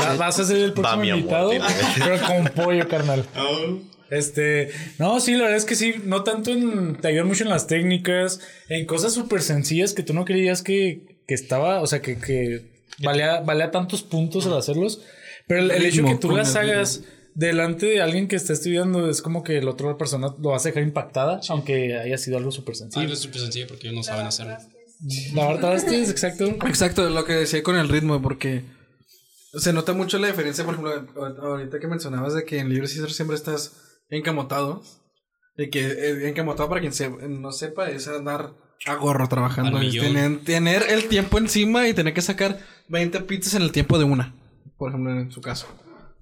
[0.00, 1.50] Va- Vas a ser el próximo mi invitado,
[1.98, 3.24] pero con pollo, carnal.
[4.10, 7.50] Este, no, sí, la verdad es que sí, no tanto en, te ayudan mucho en
[7.50, 12.02] las técnicas, en cosas súper sencillas que tú no creías que, que estaba, o sea,
[12.02, 12.72] que, que
[13.04, 15.00] valía, valía tantos puntos al hacerlos,
[15.46, 17.02] pero el, el hecho que tú las hagas
[17.36, 20.70] delante de alguien que está estudiando es como que la otra persona lo vas a
[20.70, 23.02] dejar impactada, aunque haya sido algo súper sencillo.
[23.04, 24.56] Algo súper sencillo porque ellos no saben hacerlo.
[25.34, 26.46] La verdad es exacto.
[26.66, 28.62] Exacto, lo que decía con el ritmo, porque
[29.54, 33.10] se nota mucho la diferencia, por ejemplo, ahorita que mencionabas de que en Libre César
[33.10, 34.82] siempre estás encamotado.
[35.56, 38.54] Y que eh, encamotado, para quien se- no sepa, es andar
[38.86, 39.76] a gorro trabajando.
[39.78, 42.58] Al tener, tener el tiempo encima y tener que sacar
[42.88, 44.34] 20 pizzas en el tiempo de una.
[44.78, 45.66] Por ejemplo, en su caso.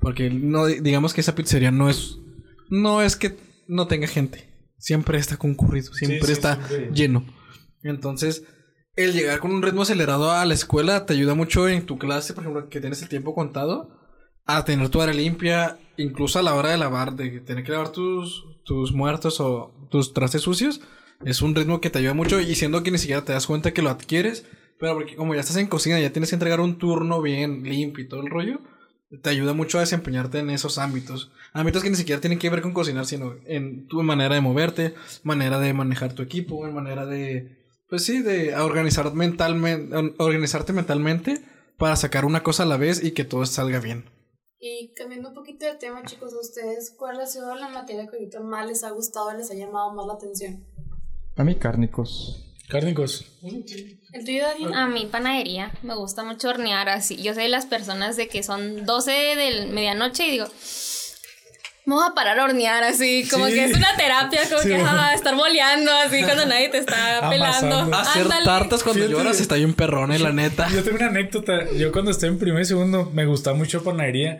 [0.01, 2.17] Porque no digamos que esa pizzería no es.
[2.71, 3.37] No es que
[3.69, 4.49] no tenga gente.
[4.79, 5.93] Siempre está concurrido.
[5.93, 6.91] Siempre sí, está siempre.
[6.93, 7.25] lleno.
[7.83, 8.43] Entonces,
[8.99, 12.35] el llegar con un ritmo acelerado a la escuela te ayuda mucho en tu clase,
[12.35, 13.97] por ejemplo, que tienes el tiempo contado,
[14.45, 17.93] a tener tu área limpia, incluso a la hora de lavar, de tener que lavar
[17.93, 20.81] tus, tus muertos o tus trastes sucios.
[21.25, 23.73] Es un ritmo que te ayuda mucho y siendo que ni siquiera te das cuenta
[23.73, 24.47] que lo adquieres,
[24.81, 28.05] pero porque como ya estás en cocina, ya tienes que entregar un turno bien limpio
[28.05, 28.61] y todo el rollo,
[29.23, 31.31] te ayuda mucho a desempeñarte en esos ámbitos.
[31.53, 34.95] Ámbitos que ni siquiera tienen que ver con cocinar, sino en tu manera de moverte,
[35.23, 37.58] manera de manejar tu equipo, en manera de,
[37.89, 41.43] pues sí, de organizar mentalmente, organizarte mentalmente
[41.77, 44.05] para sacar una cosa a la vez y que todo salga bien.
[44.61, 48.17] Y cambiando un poquito de tema, chicos, ¿a ustedes cuál ha sido la materia que
[48.17, 50.67] ahorita más les ha gustado, les ha llamado más la atención?
[51.37, 52.45] A mí cárnicos.
[52.69, 53.25] Cárnicos.
[54.13, 54.75] ¿El tuyo, Daniel?
[54.75, 57.17] A mí panadería, me gusta mucho hornear así.
[57.17, 60.47] Yo soy de las personas de que son 12 de medianoche y digo,
[61.89, 63.55] me voy a parar a hornear así, como Sí.
[63.55, 67.29] que es una terapia, como Sí, que ah, estar boleando así cuando nadie te está
[67.31, 67.97] pelando.
[67.97, 68.45] Hacer Ándale.
[68.45, 69.19] tartas cuando Fíjate.
[69.19, 70.69] lloras está bien perrón, eh, la neta.
[70.71, 71.71] Yo tengo una anécdota.
[71.77, 74.39] Yo cuando estoy en primer y segundo me gustaba mucho panadería.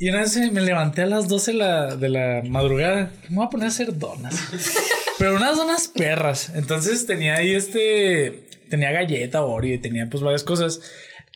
[0.00, 3.10] Y una vez me levanté a las 12 de la, de la madrugada.
[3.28, 4.34] Me voy a poner a hacer donas.
[5.18, 6.50] Pero unas donas perras.
[6.54, 8.44] Entonces tenía ahí este...
[8.70, 10.80] Tenía galleta Oreo y tenía pues varias cosas.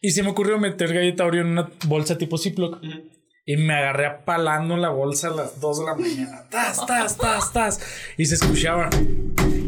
[0.01, 2.79] Y se me ocurrió meter galleta Oreo en una bolsa tipo Ziploc.
[3.45, 6.45] Y me agarré apalando la bolsa a las 2 de la mañana.
[6.49, 7.81] Tas, tas, tas, tas.
[8.17, 8.89] Y se escuchaba.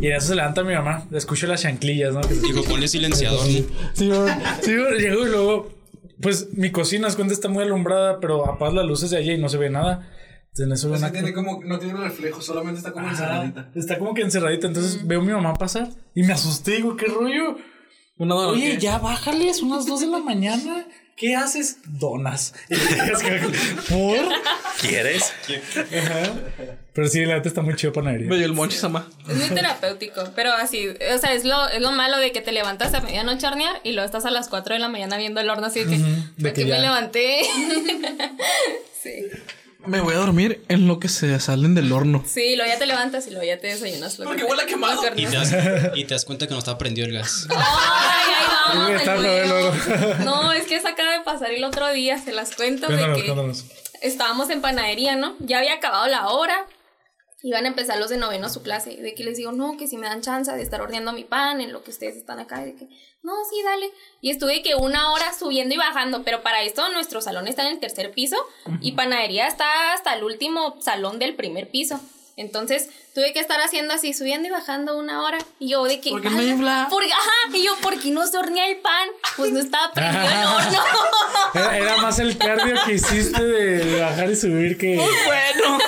[0.01, 1.07] Y en eso se levanta mi mamá.
[1.13, 2.21] Escucho las chanclillas, ¿no?
[2.21, 3.41] Que se Dijo, ponle silenciador.
[3.41, 3.53] ¿no?
[3.95, 5.73] Sí, bueno, sí, bueno, llego y luego,
[6.21, 9.39] pues mi cocina, es cuenta, está muy alumbrada, pero apagas las luces de allá y
[9.39, 10.09] no se ve nada.
[10.57, 14.15] Entonces, en eso veo una- como, no tiene reflejo, solamente está como Ajá, está como
[14.15, 14.69] que encerradita.
[14.69, 16.77] Entonces veo a mi mamá pasar y me asusté.
[16.77, 17.57] Digo, ¿qué rollo?
[18.19, 20.87] Una Oye, ya bájale, son las 2 de la mañana.
[21.17, 21.77] ¿Qué haces?
[21.87, 22.55] Donas.
[22.69, 23.41] Y es que,
[23.89, 24.19] ¿Por?
[24.81, 25.33] ¿Quieres?
[25.77, 26.33] Ajá.
[26.93, 28.29] Pero sí, la neta está muy chido panadería.
[28.29, 29.09] Me dio el monchis ama.
[29.29, 32.53] Es muy terapéutico, pero así, o sea, es lo, es lo malo de que te
[32.53, 35.41] levantas a medianoche a hornear y luego estás a las 4 de la mañana viendo
[35.41, 36.05] el horno así de que, de
[36.41, 36.77] ¿por que qué ya.
[36.77, 37.43] me levanté?
[39.03, 39.27] sí.
[39.87, 42.25] Me voy a dormir en lo que se salen del horno.
[42.27, 44.19] Sí, luego ya te levantas y luego ya te desayunas.
[44.19, 45.03] Lo Porque que- huele a quemado.
[45.17, 45.53] Y te, das,
[45.95, 47.47] y te das cuenta que no está prendido el gas.
[47.51, 47.57] Ay,
[48.39, 50.19] ahí vamos.
[50.25, 53.25] No, es que eso acaba de pasar el otro día, se las cuento de que
[53.27, 53.65] cuéntanos.
[54.01, 55.35] estábamos en panadería, ¿no?
[55.41, 56.67] Ya había acabado la hora.
[57.47, 58.97] Iban a empezar los de noveno su clase.
[58.97, 61.61] De que les digo, no, que si me dan chance de estar horneando mi pan
[61.61, 62.65] en lo que ustedes están acá.
[62.65, 62.89] De que,
[63.23, 63.91] no, sí, dale.
[64.23, 66.25] Y estuve que una hora subiendo y bajando.
[66.25, 68.37] Pero para esto, nuestro salón está en el tercer piso.
[68.81, 72.01] Y panadería está hasta el último salón del primer piso.
[72.37, 75.37] Entonces tuve que estar haciendo así, subiendo y bajando una hora.
[75.59, 76.11] Y yo de que.
[76.11, 78.79] ¿Por qué me "Ay, infla?" Porque, ajá, y yo, ¿por qué no se hornea el
[78.79, 79.09] pan?
[79.37, 80.83] Pues no estaba prendido el horno.
[81.55, 84.97] Era, era más el cardio que hiciste de bajar y subir que.
[85.27, 85.79] Bueno.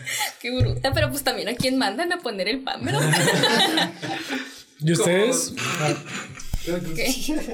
[0.40, 3.00] Qué bruta, pero pues también a quién mandan a poner el pan, ¿verdad?
[4.80, 5.54] ¿Y ustedes?
[6.94, 7.44] ¿Qué?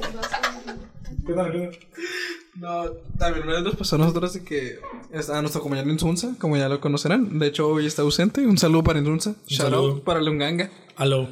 [2.54, 4.78] No, también una vez nos pasó a nosotros de que
[5.12, 7.38] a nuestro compañero Insunza, como ya lo conocerán.
[7.38, 8.40] De hecho, hoy está ausente.
[8.46, 9.34] Un saludo para Insunza.
[9.46, 10.70] Shout out para Lunganga.
[10.96, 11.28] Aló.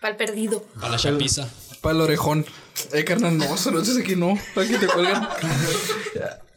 [0.00, 0.64] Para el perdido.
[0.74, 1.48] Para la chapiza.
[1.80, 2.46] Para el orejón.
[2.92, 4.38] Eh, carnal, no, solo es aquí no.
[4.54, 5.28] Para que te cuelgan.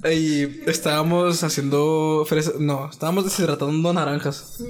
[0.09, 2.59] y estábamos haciendo fresas.
[2.59, 4.63] No, estábamos deshidratando naranjas.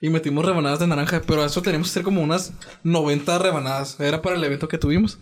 [0.00, 3.98] Y metimos rebanadas de naranja, pero eso teníamos que hacer como unas 90 rebanadas.
[4.00, 5.18] Era para el evento que tuvimos.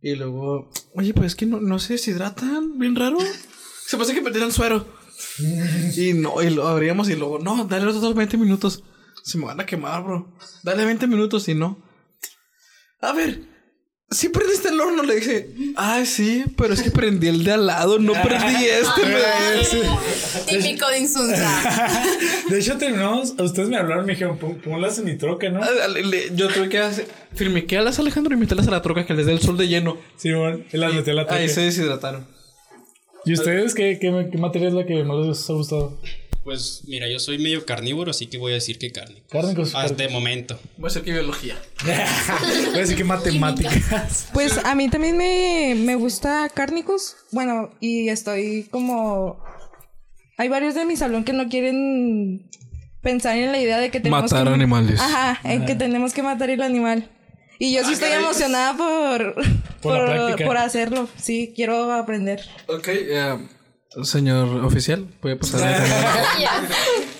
[0.00, 3.18] Y luego, oye, pues es que no, no se deshidratan, bien raro.
[3.86, 4.86] Se pasa que perdieron suero.
[5.96, 8.82] y no, y lo abríamos y luego, no, dale los otros 20 minutos.
[9.22, 10.36] Se me van a quemar, bro.
[10.62, 11.82] Dale 20 minutos y no.
[13.00, 13.51] A ver,
[14.12, 17.66] si prendiste el horno, le dije, ay, sí, pero es que prendí el de al
[17.66, 19.82] lado, no prendí este, dice.
[20.46, 21.90] Típico de Insunza.
[22.48, 23.34] De hecho, terminamos.
[23.38, 25.60] Ustedes me hablaron, me dijeron, "Pon- ponlas en mi troca, ¿no?
[25.62, 25.68] Ah,
[26.34, 27.06] Yo tuve que hacer.
[27.34, 29.96] Firmiquealas, Alejandro, y meterlas a la troca que les dé el sol de lleno.
[30.16, 31.40] Sí, bueno, y las metí a la troca.
[31.40, 32.26] Ahí se deshidrataron.
[33.24, 36.00] ¿Y ustedes qué, qué, qué materia es la que más les ha gustado?
[36.44, 39.22] Pues mira, yo soy medio carnívoro, así que voy a decir que carne.
[39.28, 40.58] Carne con Hasta de momento.
[40.76, 41.56] Voy a hacer que biología.
[41.84, 44.28] Voy a decir que matemáticas.
[44.32, 47.16] Pues a mí también me, me gusta cárnicos.
[47.30, 49.42] Bueno, y estoy como...
[50.36, 52.50] Hay varios de mi salón que no quieren
[53.02, 54.54] pensar en la idea de que tenemos Matar que...
[54.54, 55.00] animales.
[55.00, 57.08] Ajá, en que tenemos que matar el animal.
[57.60, 59.34] Y yo sí estoy emocionada por,
[59.80, 61.08] Por por hacerlo.
[61.16, 62.40] Sí, quiero aprender.
[62.66, 63.38] Ok, eh,
[64.02, 65.82] señor oficial, puede pasar.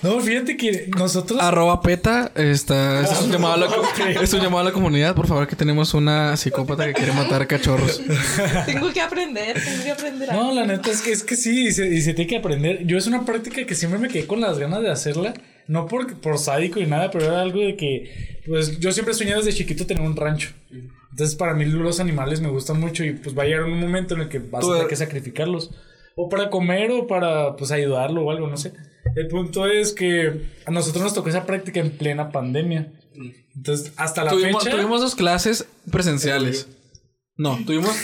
[0.01, 1.39] No, fíjate que nosotros.
[1.41, 3.83] Arroba peta, está, es, un llamado a la, co-
[4.21, 5.15] es un llamado a la comunidad.
[5.15, 8.01] Por favor, que tenemos una psicópata que quiere matar cachorros.
[8.65, 10.29] tengo que aprender, tengo que aprender.
[10.33, 10.53] No, algo.
[10.55, 12.85] la neta es que, es que sí, y se, y se tiene que aprender.
[12.85, 15.33] Yo es una práctica que siempre me quedé con las ganas de hacerla.
[15.69, 19.17] No por, por sádico ni nada, pero era algo de que, pues yo siempre he
[19.17, 20.49] soñado desde chiquito tener un rancho.
[21.11, 24.15] Entonces para mí los animales me gustan mucho y pues va a llegar un momento
[24.15, 25.71] en el que vas Tú a tener er- que sacrificarlos.
[26.15, 28.73] O para comer o para pues ayudarlo o algo, no sé.
[29.15, 32.91] El punto es que a nosotros nos tocó esa práctica en plena pandemia.
[33.55, 34.75] Entonces hasta la tuvimos, fecha...
[34.75, 36.67] tuvimos dos clases presenciales.
[37.37, 37.95] No, tuvimos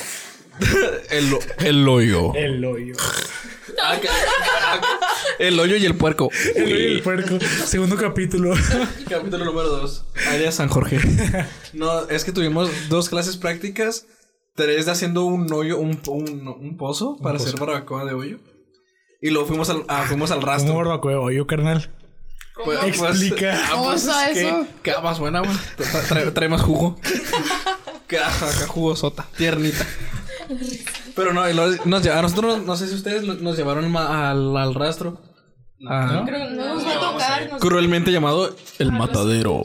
[1.10, 2.34] el, el hoyo.
[2.36, 2.96] El hoyo.
[5.40, 6.30] El hoyo y el puerco.
[6.56, 7.40] El hoyo y el puerco.
[7.66, 8.54] Segundo capítulo.
[9.10, 10.06] Capítulo número 2.
[10.28, 11.00] Área San Jorge.
[11.72, 14.08] No, es que tuvimos dos clases prácticas.
[14.60, 18.38] Tres de haciendo un hoyo, un, un, un pozo para hacer barbacoa de hoyo.
[19.22, 20.76] Y luego fuimos al, ah, fuimos al rastro.
[20.76, 21.90] barbacoa de hoyo, carnal.
[22.64, 23.54] Pues- Explica.
[23.56, 24.68] ah, ¿Cómo pues, que eso?
[24.84, 25.52] Queda más buena, güey.
[25.78, 26.98] Tra- Trae, trae más jugo.
[28.08, 29.86] Queda acá jugosota, tiernita.
[31.16, 31.44] Pero no,
[31.86, 35.22] nos a nosotros, no sé si ustedes nos llevaron al, al rastro.
[35.88, 37.60] Ah, no nos va a tocar.
[37.60, 39.62] cruelmente llamado el matadero.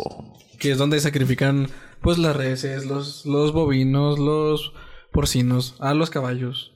[0.60, 1.68] Que es donde sacrifican
[2.00, 4.72] pues las reses, los, los bovinos, los
[5.14, 6.72] porcinos, a los caballos.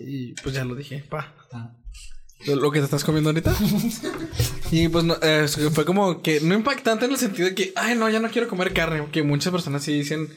[0.00, 1.34] Y, y, pues ya lo dije, pa.
[2.46, 3.52] Lo- Lo que te estás comiendo ahorita.
[4.70, 7.96] y pues no, eh, fue como que no impactante en el sentido de que, ay,
[7.96, 9.04] no, ya no quiero comer carne.
[9.10, 10.28] Que muchas personas sí dicen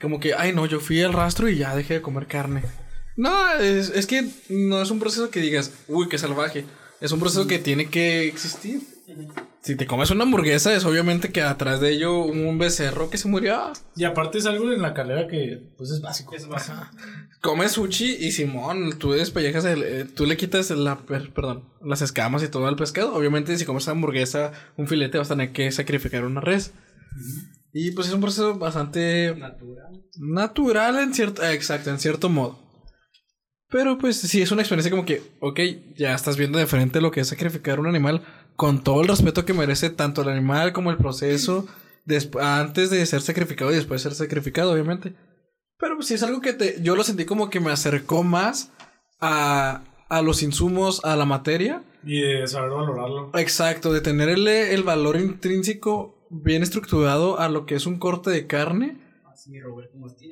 [0.00, 2.62] como que, ay, no, yo fui al rastro y ya dejé de comer carne.
[3.16, 6.64] No, es, es que no es un proceso que digas, uy, qué salvaje.
[7.00, 8.80] Es un proceso que tiene que existir.
[9.60, 13.28] Si te comes una hamburguesa, es obviamente que atrás de ello un becerro que se
[13.28, 13.72] murió.
[13.96, 16.34] Y aparte es algo en la carrera que pues es básico.
[16.34, 16.78] Es básico.
[17.42, 22.02] Comes sushi y Simón, tú despellejas el, eh, tú le quitas la, per- perdón, las
[22.02, 23.14] escamas y todo al pescado.
[23.14, 26.72] Obviamente, si comes hamburguesa, un filete, vas a tener que sacrificar una res.
[27.72, 30.02] Y pues es un proceso bastante natural.
[30.18, 32.58] Natural en cierto, eh, exacto, en cierto modo.
[33.70, 35.60] Pero pues sí es una experiencia como que, ok,
[35.94, 38.24] ya estás viendo de frente lo que es sacrificar un animal
[38.58, 41.64] con todo el respeto que merece tanto el animal como el proceso
[42.40, 45.14] antes de ser sacrificado y después de ser sacrificado, obviamente.
[45.78, 48.72] Pero pues sí es algo que te, yo lo sentí como que me acercó más
[49.20, 51.84] a, a los insumos, a la materia.
[52.02, 53.30] Y de saber valorarlo.
[53.38, 58.30] Exacto, de tener el, el valor intrínseco bien estructurado a lo que es un corte
[58.30, 58.98] de carne.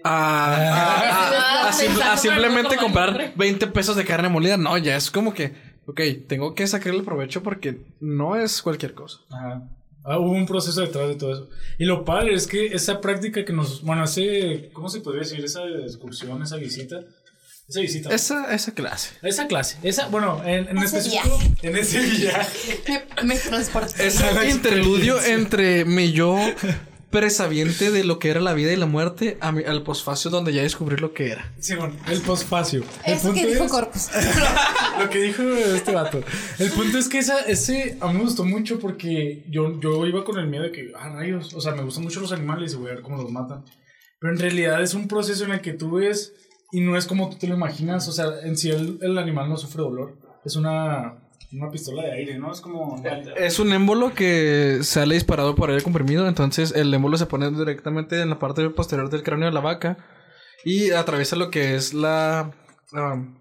[0.04, 4.56] A, a- a- a simplemente comprar 20 pesos de carne molida.
[4.56, 5.54] No, ya es como que,
[5.87, 9.18] ok, tengo que sacarle provecho porque no es cualquier cosa.
[9.31, 9.68] Ajá.
[10.09, 11.49] Ah, hubo un proceso detrás de todo eso.
[11.79, 15.44] Y lo padre es que esa práctica que nos, bueno, ese, ¿cómo se podría decir?
[15.44, 17.01] Esa excursión, esa visita,
[17.68, 18.14] Esa visita.
[18.14, 19.11] Esa, esa clase.
[19.22, 19.79] Esa clase.
[19.83, 22.81] Esa, bueno, en, en Ese específico, en ese viaje.
[22.87, 24.07] Me, me transporté.
[24.07, 26.38] Ese interludio entre mi yo
[27.20, 30.52] presabiente de lo que era la vida y la muerte a mi- al posfacio donde
[30.52, 31.50] ya descubrí lo que era.
[31.59, 32.85] Simón, el posfacio.
[33.07, 34.09] El Eso que punto dijo es- Corpus.
[35.00, 36.20] lo que dijo este vato.
[36.59, 40.24] El punto es que esa, ese a mí me gustó mucho porque yo, yo iba
[40.24, 42.76] con el miedo de que, ah, rayos, o sea, me gustan mucho los animales y
[42.76, 43.64] voy a ver cómo los matan.
[44.20, 46.35] Pero en realidad es un proceso en el que tú ves
[46.70, 49.48] y no es como tú te lo imaginas, o sea, en sí el, el animal
[49.48, 50.18] no sufre dolor.
[50.44, 51.14] Es una,
[51.52, 52.52] una pistola de aire, ¿no?
[52.52, 53.02] Es como...
[53.37, 58.20] Es un émbolo que sale disparado por aire comprimido, entonces el émbolo se pone directamente
[58.20, 59.96] en la parte posterior del cráneo de la vaca
[60.64, 62.50] y atraviesa lo que es la...
[62.92, 63.37] um,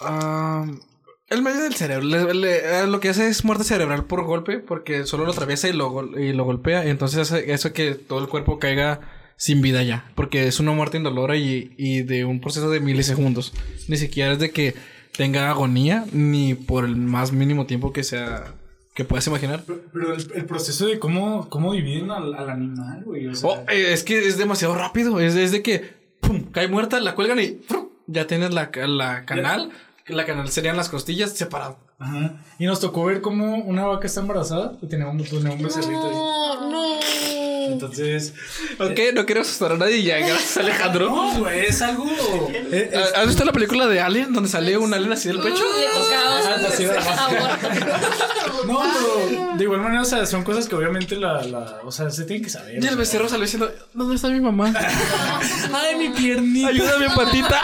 [0.00, 0.80] um,
[1.28, 2.04] el medio del cerebro.
[2.04, 5.68] Le- le- eh, lo que hace es muerte cerebral por golpe, porque solo lo atraviesa
[5.68, 9.00] y lo, gol- y lo golpea, y entonces hace eso que todo el cuerpo caiga
[9.36, 13.52] sin vida ya, porque es una muerte indolora y, y de un proceso de milisegundos.
[13.88, 14.74] Ni siquiera es de que
[15.16, 18.54] tenga agonía, ni por el más mínimo tiempo que sea
[18.94, 19.62] que puedas imaginar.
[19.92, 23.26] Pero el, el proceso de cómo, cómo dividen al, al animal, güey.
[23.26, 25.20] O sea, Oh, eh, es que es demasiado rápido.
[25.20, 27.60] Es, es de que pum, cae muerta, la cuelgan y
[28.06, 29.70] ya tienes la, la canal.
[30.08, 31.78] La canal serían las costillas separado.
[31.98, 32.36] Ajá.
[32.58, 35.18] Y nos tocó ver cómo una vaca está embarazada y un, tenía un
[35.62, 36.14] becerrito ahí.
[36.14, 37.45] No, no.
[37.72, 38.32] Entonces.
[38.78, 40.18] Ok, no quiero asustar a nadie ya.
[40.18, 41.08] Gracias, Alejandro.
[41.10, 42.06] No, güey, es algo.
[42.52, 45.62] eh, es- ¿Has visto la película de Alien donde sale un alien así del pecho?
[46.14, 47.68] Ah, aborto.
[48.66, 52.10] No, pero de igual manera, o sea, son cosas que obviamente la, la o sea,
[52.10, 52.82] se tienen que saber.
[52.82, 54.72] Y el becerro salió diciendo, ¿dónde está mi mamá?
[55.72, 56.68] Ay, mi piernita.
[56.68, 57.60] Ayúdame, patita.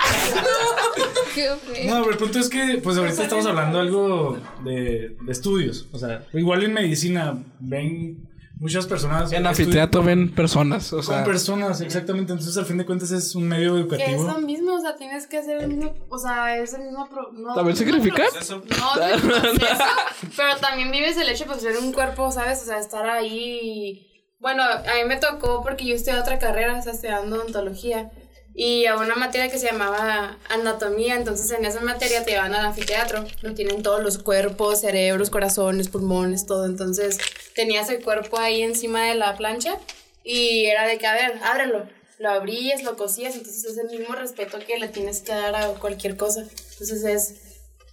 [1.86, 5.86] No, pero el punto es que, pues ahorita estamos hablando algo de, de estudios.
[5.92, 8.28] O sea, igual en medicina ven
[8.62, 9.32] muchas personas.
[9.32, 11.24] En anfiteatro ven personas, o Con sea...
[11.24, 12.32] personas, exactamente.
[12.32, 14.24] Entonces, al fin de cuentas, es un medio Que es educativo.
[14.24, 17.08] lo mismo, o sea, tienes que hacer el mismo, o sea, es el mismo...
[17.08, 18.28] Pro, no, ¿También no sacrificar?
[18.50, 19.84] No, proceso,
[20.36, 22.62] pero también vives el hecho de pues, ser un cuerpo, ¿sabes?
[22.62, 24.08] O sea, estar ahí...
[24.38, 28.10] Bueno, a mí me tocó porque yo estudié otra carrera, o sea, estudiando odontología.
[28.54, 32.66] Y a una materia que se llamaba anatomía, entonces en esa materia te llevan al
[32.66, 37.18] anfiteatro, lo tienen todos los cuerpos, cerebros, corazones, pulmones, todo, entonces
[37.54, 39.78] tenías el cuerpo ahí encima de la plancha
[40.22, 41.88] y era de que, a ver, ábrelo,
[42.18, 45.68] lo abrías, lo cosías, entonces es el mismo respeto que le tienes que dar a
[45.68, 47.34] cualquier cosa, entonces es,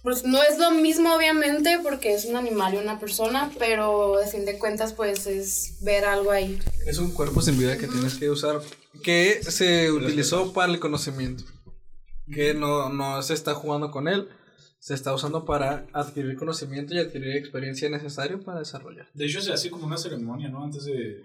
[0.02, 4.26] pues no es lo mismo obviamente porque es un animal y una persona, pero a
[4.26, 6.58] fin de cuentas pues es ver algo ahí.
[6.86, 8.60] Es un cuerpo sin vida que tienes que usar.
[9.02, 11.44] Que se utilizó para el conocimiento.
[12.32, 14.28] Que no, no se está jugando con él.
[14.78, 19.08] Se está usando para adquirir conocimiento y adquirir experiencia necesaria para desarrollar.
[19.12, 20.64] De hecho, se hace como una ceremonia, ¿no?
[20.64, 21.20] Antes de.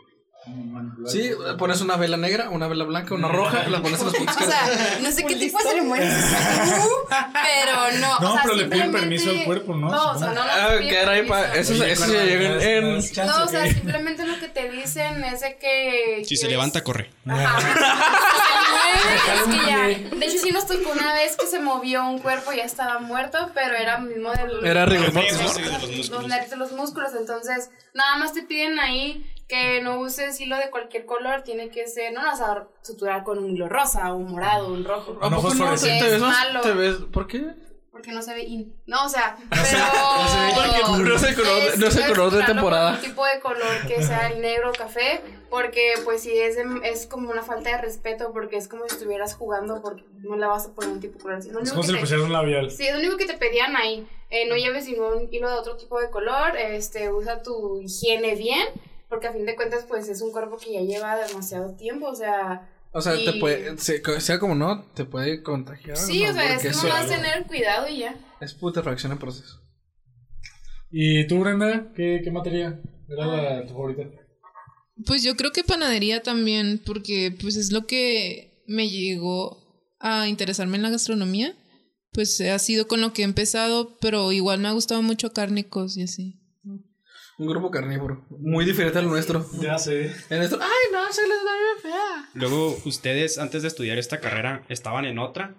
[1.08, 4.36] Sí, pones una vela negra, una vela blanca, una roja, la pones en los puntos
[4.42, 8.20] O sea, no sé qué tipo de ceremonia es esa, pero no.
[8.20, 9.90] No, o sea, pero le piden permiso al cuerpo, ¿no?
[9.90, 10.52] No, o sea, no, no.
[10.52, 12.86] Ah, caray, pa- eso, eso ya llega en...
[12.86, 16.24] en- No, o sea, simplemente lo que te dicen es de que.
[16.26, 17.10] Si se levanta, corre.
[17.28, 17.60] Ajá.
[18.56, 20.18] Se mueve, es que ya.
[20.18, 23.00] De hecho, sí nos tocó una vez que se movió un cuerpo y ya estaba
[23.00, 24.66] muerto, pero era mismo del.
[24.66, 27.12] Era rigor Los de los Los nervios de los músculos.
[27.18, 31.44] Entonces, nada más te piden ahí que no uses hilo de cualquier color.
[31.44, 32.14] Tiene que ser.
[32.14, 35.18] No vas a suturar con un hilo rosa, un morado, un rojo.
[35.22, 35.56] ¿A No poco no?
[35.56, 36.00] fosforescente.
[36.00, 36.62] ¿Te ves Es más- malo.
[36.62, 37.46] te ves- ¿Por qué?
[37.92, 38.76] Porque no se ve in.
[38.88, 41.00] No, o sea, pero.
[41.00, 42.92] No es el color de- no es el color de temporada.
[42.96, 47.06] Un tipo de color que sea el negro o café, porque pues si es, es
[47.08, 50.66] como una falta de respeto, porque es como si estuvieras jugando, porque no le vas
[50.66, 51.50] a poner un tipo de color así.
[51.50, 52.70] Es como si le pusieran un labial.
[52.70, 54.06] Sí, es lo único que te pedían ahí.
[54.30, 56.58] Eh, no lleves ningún hilo de otro tipo de color.
[56.58, 58.68] Este, usa tu higiene bien.
[59.10, 62.08] Porque a fin de cuentas, pues es un cuerpo que ya lleva demasiado tiempo.
[62.08, 62.70] O sea.
[62.92, 65.98] O sea, te puede, se- sea como no, te puede contagiar.
[65.98, 66.32] Sí, ¿no?
[66.32, 68.16] o sea, es eso nomás tener cuidado y ya.
[68.40, 69.62] es putrefacción en proceso.
[70.92, 71.92] ¿Y tú, Brenda?
[71.94, 74.04] ¿Qué, qué materia era la, tu favorita?
[75.06, 80.78] Pues yo creo que panadería también, porque pues es lo que me llegó a interesarme
[80.78, 81.54] en la gastronomía.
[82.14, 85.98] Pues ha sido con lo que he empezado, pero igual me ha gustado mucho cárnicos
[85.98, 86.40] y así.
[87.38, 88.26] Un grupo carnívoro.
[88.30, 89.46] Muy diferente al nuestro.
[89.60, 90.06] Ya sé.
[90.30, 92.30] En nuestro, ay, no, se les da bien fea.
[92.34, 95.54] Luego, ¿ustedes antes de estudiar esta carrera estaban en otra?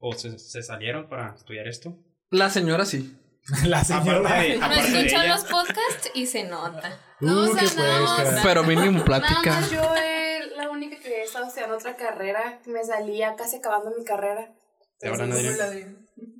[0.00, 1.96] ¿O se, se salieron para estudiar esto?
[2.30, 3.16] La señora sí.
[3.64, 4.40] La Aparte señora.
[4.40, 5.34] de, No aparte de escuchan ella.
[5.34, 6.98] los podcasts y se nota.
[7.20, 8.40] No, Uh, o sea, qué nada pues, más- cara.
[8.42, 9.50] Pero mínimo Nada plática.
[9.52, 12.60] más yo era la única que había estado estudiando otra carrera.
[12.66, 14.52] Me salía casi acabando mi carrera.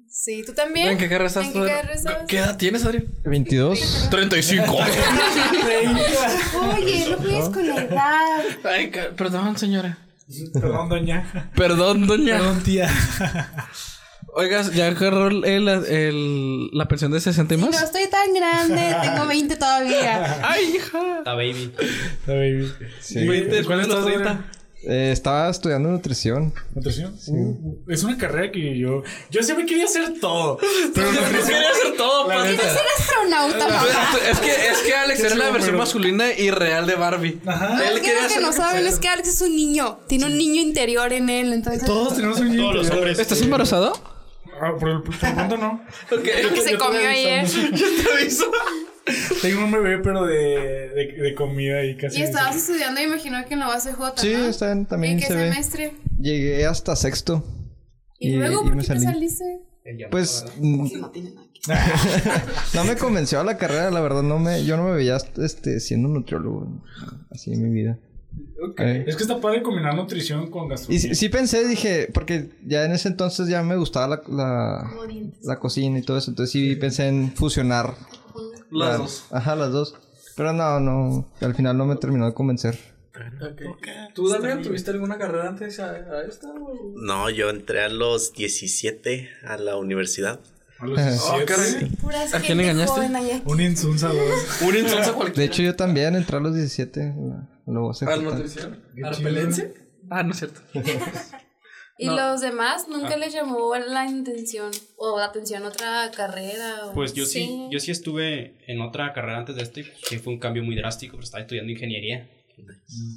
[0.08, 0.88] Sí, ¿tú también?
[0.88, 1.46] ¿En qué carrera estás?
[1.46, 2.16] ¿En qué carrera estás?
[2.26, 3.06] ¿Qué edad tienes, Adrián?
[3.24, 4.08] 22.
[4.10, 4.76] 35.
[6.76, 8.42] Oye, no puedes con la edad.
[8.64, 9.98] Ay, perdón, señora.
[10.52, 11.50] Perdón, doña.
[11.56, 12.38] Perdón, doña.
[12.38, 12.88] Perdón, tía.
[14.34, 17.82] Oigas, ¿ya agarró el, el- la pensión de 60 y No más?
[17.82, 20.38] estoy tan grande, tengo 20 todavía.
[20.48, 21.22] ¡Ay, hija!
[21.24, 21.72] La baby.
[22.26, 22.72] La baby.
[23.00, 23.26] Sí.
[23.26, 24.44] Veinte, ¿Cuál después de los estás, 30.
[24.82, 26.54] Eh, estaba estudiando nutrición.
[26.74, 27.14] ¿Nutrición?
[27.26, 29.02] Uh, es una carrera que yo.
[29.30, 30.56] Yo siempre quería hacer todo.
[30.94, 31.46] Pero Yo nutrición.
[31.48, 32.62] quería hacer todo, La neta.
[32.62, 33.86] Ser astronauta, mamá.
[34.30, 37.40] Es que, es que Alex era la versión pero- masculina y real de Barbie.
[37.44, 37.88] Ajá.
[37.88, 39.98] Él es que lo que no saben es que Alex es un niño.
[40.08, 41.84] Tiene un niño interior en él, entonces.
[41.84, 42.62] Todos tenemos un niño.
[42.62, 43.18] Todos los hombres.
[43.18, 43.92] ¿Estás embarazado?
[44.62, 45.80] Ah, por el, por el punto no.
[46.22, 47.46] que se comió ayer.
[47.48, 48.50] Te aviso.
[49.42, 52.20] Tengo un bebé, pero de, de, de comida y casi.
[52.20, 54.20] Y estabas estudiando, imagino que en la base J.
[54.20, 54.44] Sí, ¿no?
[54.46, 55.50] está en- también ¿En qué se ve.
[55.50, 55.92] semestre?
[56.20, 57.44] Llegué hasta sexto.
[58.18, 59.04] Y, Y- luego, y ¿por me qué te salí.
[59.04, 59.60] saliste?
[60.10, 60.86] Pues mm,
[62.74, 66.08] no me convenció la carrera, la verdad no me, yo no me veía este siendo
[66.08, 66.82] nutriólogo
[67.30, 67.98] así en mi vida.
[68.78, 71.00] Eh, Es que está padre combinar nutrición con Y gastronomía.
[71.08, 74.90] sí, sí pensé, dije, porque ya en ese entonces ya me gustaba la, la,
[75.42, 77.94] la cocina y todo eso, entonces sí pensé en fusionar
[78.70, 79.24] Las la- dos.
[79.30, 79.94] Ajá, las dos.
[80.36, 82.78] Pero no, no, al final no me terminó de convencer.
[84.14, 86.48] ¿Tú, Damián, tuviste alguna carrera antes a, a esta?
[86.48, 86.92] o?
[86.96, 90.40] No, yo entré a los 17 a la universidad.
[90.78, 91.90] A los Oh, 17, caray.
[91.96, 93.42] Puras ¿A quién gente engañaste?
[93.44, 94.10] Un insunza.
[94.62, 95.44] Un De cualquiera.
[95.52, 97.14] hecho, yo también entré a los 17.
[97.18, 98.02] la- la UACJ.
[98.08, 98.82] ¿A la nutrición?
[98.94, 99.28] Qué ¿A la chido.
[99.28, 99.74] pelense?
[100.08, 100.60] Ah, no es cierto.
[102.02, 102.16] ¿Y No.
[102.16, 106.86] los demás nunca les llamó la intención o la atención a otra carrera?
[106.86, 107.66] o- Pues yo sí.
[107.70, 111.12] yo sí estuve en otra carrera antes de y sí fue un cambio muy drástico,
[111.12, 112.28] pero estaba estudiando ingeniería.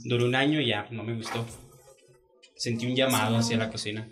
[0.06, 1.46] Duró un año y ya no me gustó.
[2.58, 4.08] Sentí un llamado hacia la cocina.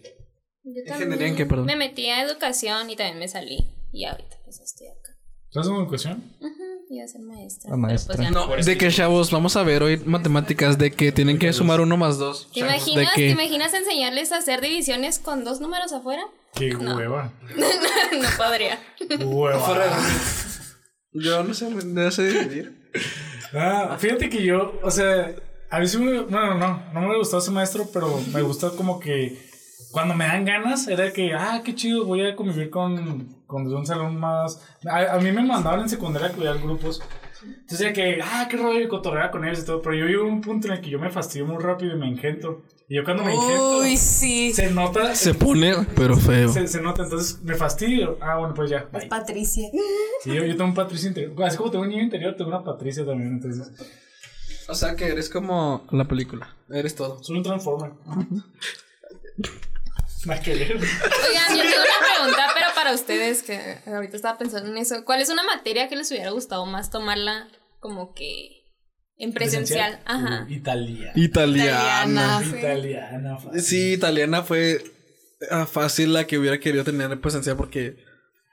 [0.64, 1.66] Yo ¿Ingeniería en también qué, perdón?
[1.66, 3.68] Me metí a educación y también me salí.
[3.92, 5.18] Y ahorita pues estoy acá.
[5.50, 6.24] ¿Estás en educación?
[6.40, 6.61] Ujú,
[6.92, 7.70] Iba a ser maestra.
[7.72, 8.18] La maestra.
[8.18, 11.54] pues, No, eso de que chavos, vamos a ver hoy matemáticas de que tienen que
[11.54, 12.50] sumar uno más dos.
[12.54, 16.22] ¿Te Chavos, imaginas, de ¿Te que imaginas enseñarles a hacer divisiones con dos números afuera?
[16.54, 17.32] Qué hueva.
[17.56, 18.78] no podría.
[19.26, 19.98] Hueva.
[21.14, 22.92] yo no sé, no sé dividir.
[23.54, 25.34] Ah, fíjate que yo, o sea,
[25.70, 26.20] a mí sí me.
[26.24, 29.50] Bueno, no, no me gustó ese maestro, pero me gusta como que
[29.92, 33.86] cuando me dan ganas, era que, ah, qué chido, voy a convivir con, con un
[33.86, 34.62] salón más.
[34.90, 37.02] A, a mí me mandaban en secundaria a cuidar grupos.
[37.44, 39.82] Entonces, era que, ah, qué rollo, cotorrear con ellos y todo.
[39.82, 42.00] Pero yo llego a un punto en el que yo me fastidio muy rápido y
[42.00, 42.62] me engento.
[42.88, 44.54] Y yo cuando me engento, Uy, sí.
[44.54, 45.16] se nota.
[45.16, 46.50] Se pone, pero feo.
[46.50, 48.18] Se, se nota, entonces me fastidio.
[48.22, 48.88] Ah, bueno, pues ya.
[48.94, 49.06] Es.
[49.06, 49.70] Patricia.
[50.24, 51.44] Sí, yo, yo tengo un Patricia interior.
[51.44, 53.32] Así como tengo un niño interior, tengo una Patricia también.
[53.34, 53.72] Entonces,
[54.68, 56.48] O sea que eres como la película.
[56.70, 57.24] Eres todo.
[57.24, 57.92] soy un Transformer.
[60.26, 60.76] Más que ver.
[60.76, 65.04] Oigan, yo tengo una pregunta, pero para ustedes, que ahorita estaba pensando en eso.
[65.06, 67.48] ¿Cuál es una materia que les hubiera gustado más tomarla
[67.80, 68.64] como que
[69.18, 70.00] en presencial?
[70.06, 70.46] Ajá.
[70.48, 71.12] Uh, italiana.
[71.16, 72.06] Italiana.
[72.06, 72.58] Italiana.
[72.60, 73.38] Italiana.
[73.38, 73.62] fácil.
[73.62, 74.84] Sí, italiana fue
[75.50, 77.96] ah, fácil la que hubiera querido tener presencial porque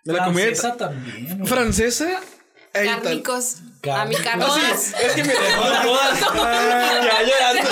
[0.04, 1.46] de la comida Francesa también.
[1.46, 2.20] francesa
[2.72, 3.56] Cárnicos.
[3.80, 4.44] Car- A mi carne.
[4.78, 5.34] Sí, es que mira,
[5.84, 7.04] todas, todas.
[7.04, 7.70] ya llorando.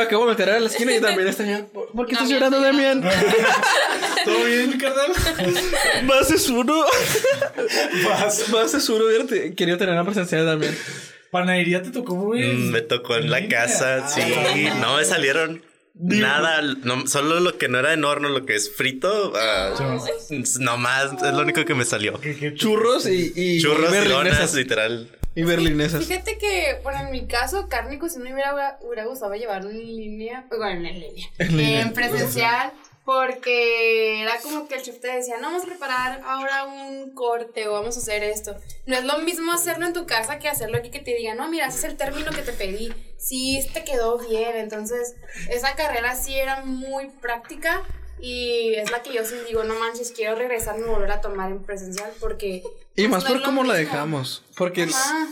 [0.00, 1.64] Acabo de meter a la esquina y también está ya.
[1.66, 3.02] ¿Por qué estás llorando, Damián?
[4.24, 5.12] ¿Todo bien, mi carnal?
[6.04, 6.84] Más es uno.
[8.08, 8.48] Vas.
[8.50, 9.04] Más es uno
[9.56, 10.76] querido tener la presencia de Damián.
[11.30, 12.44] Panadería te tocó, güey.
[12.44, 14.20] Mm, me tocó en la casa, sí.
[14.22, 15.63] Ah, No me salieron
[15.94, 19.70] nada, no, solo lo que no era en horno, lo que es frito, ah,
[20.60, 22.20] nomás es lo único que me salió.
[22.20, 25.08] ¿Qué- qué- Churros y, y Churros y donas, literal.
[25.36, 26.06] Y berlinesas.
[26.06, 29.78] Fíjate que, bueno, en mi caso, cárnico, si no me hubiera, hubiera gustado llevarlo en
[29.78, 31.80] línea, bueno, en línea, En línea.
[31.82, 32.72] en presencial,
[33.04, 37.68] porque era como que el chef te decía, no, vamos a preparar ahora un corte
[37.68, 38.56] o vamos a hacer esto.
[38.86, 41.48] No es lo mismo hacerlo en tu casa que hacerlo aquí que te digan, no,
[41.48, 45.14] mira, ese es el término que te pedí, sí, te quedó bien, entonces
[45.50, 47.82] esa carrera sí era muy práctica.
[48.20, 51.50] Y es la que yo sí digo, no manches, quiero regresar y volver a tomar
[51.50, 52.62] en presencial porque...
[52.96, 54.44] Y pues, más no por cómo la dejamos.
[54.56, 55.26] Porque Ajá,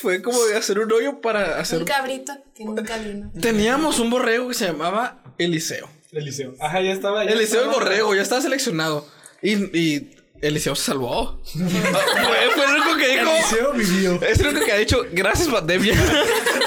[0.00, 1.80] fue como de hacer un hoyo para hacer.
[1.80, 3.30] un cabrito que nunca vino.
[3.38, 5.97] Teníamos un borrego que se llamaba Eliseo.
[6.12, 6.54] Eliseo.
[6.60, 7.24] Ajá, ya estaba.
[7.24, 9.06] ya Eliseo el borrego, ya estaba seleccionado.
[9.42, 11.40] Y, y Eliseo se salvó.
[11.52, 13.30] fue, fue el único que dijo.
[13.30, 14.22] Eliseo vivió.
[14.22, 15.94] Es el único que ha dicho, gracias pandemia.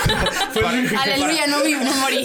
[1.00, 2.24] Aleluya, no, vi- no morí.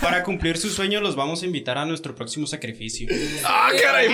[0.00, 3.08] Para cumplir su sueño, los vamos a invitar a nuestro próximo sacrificio.
[3.44, 4.08] ah, caray.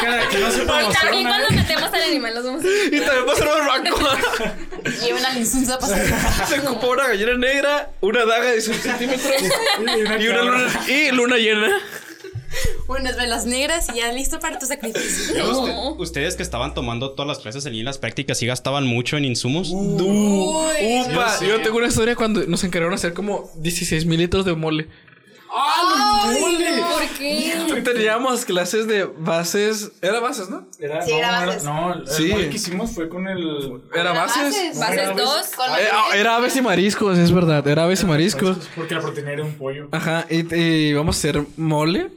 [0.00, 3.26] Cara, que no se Y también cuando metemos al animal los vamos a y también
[3.26, 4.08] pasaron al banco.
[5.04, 9.32] Lleven a la insunza para se ocupó una gallina negra, una daga de 6 centímetros
[10.20, 11.80] y una luna, y luna llena.
[12.88, 15.50] Unas velas negras y ya listo para tu sacrificio.
[15.50, 19.16] Usted- ustedes que estaban tomando todas las clases en línea, las prácticas, ¿sí gastaban mucho
[19.16, 19.70] en insumos?
[19.70, 24.88] Upa, yo tengo una historia cuando nos encargaron hacer como 16 mil litros de mole.
[25.48, 27.80] ¿Por qué?
[27.84, 29.90] Teníamos clases de bases.
[30.02, 30.66] Era bases, ¿no?
[30.78, 31.64] Era, Sí, no, era bases.
[31.64, 32.26] no, el Sí.
[32.28, 33.80] mole que hicimos fue con el.
[33.94, 34.78] Era bases.
[34.78, 35.46] Bases 2.
[35.78, 37.66] Eh, ah, Era aves y mariscos, es verdad.
[37.66, 38.58] Era aves y mariscos.
[38.74, 39.88] Porque la proteína era un pollo.
[39.92, 42.08] Ajá, y, y vamos a hacer mole.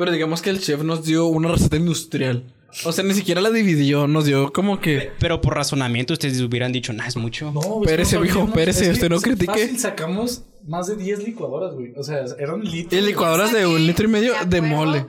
[0.00, 2.42] Pero digamos que el chef nos dio una receta industrial.
[2.86, 5.10] O sea, ni siquiera la dividió, nos dio como que.
[5.18, 7.52] Pero por razonamiento ustedes hubieran dicho, nah, es mucho.
[7.52, 9.52] No, güey, Pérese, no, pérese, es usted no critique.
[9.52, 11.92] Fácil sacamos más de 10 licuadoras, güey.
[11.98, 12.98] O sea, eran litros.
[12.98, 15.04] Y licuadoras de un litro y medio de mole.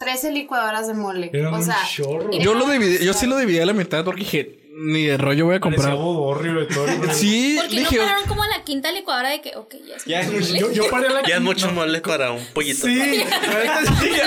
[0.00, 1.30] 13 licuadoras de mole.
[1.32, 2.32] O un sea, chorro.
[2.32, 5.46] Yo lo dividí, yo sí lo dividí a la mitad porque dije, ni de rollo
[5.46, 5.94] voy a comprar.
[5.96, 6.86] bodorrio de todo.
[7.12, 10.04] Sí, Porque no dije, pararon como a la quinta licuadora de que, ok, ya es
[10.06, 10.54] Ya, mucho.
[10.56, 12.86] Yo, yo paré a la Ya es mucho mole para un pollito.
[12.86, 12.94] Sí.
[14.00, 14.22] dije,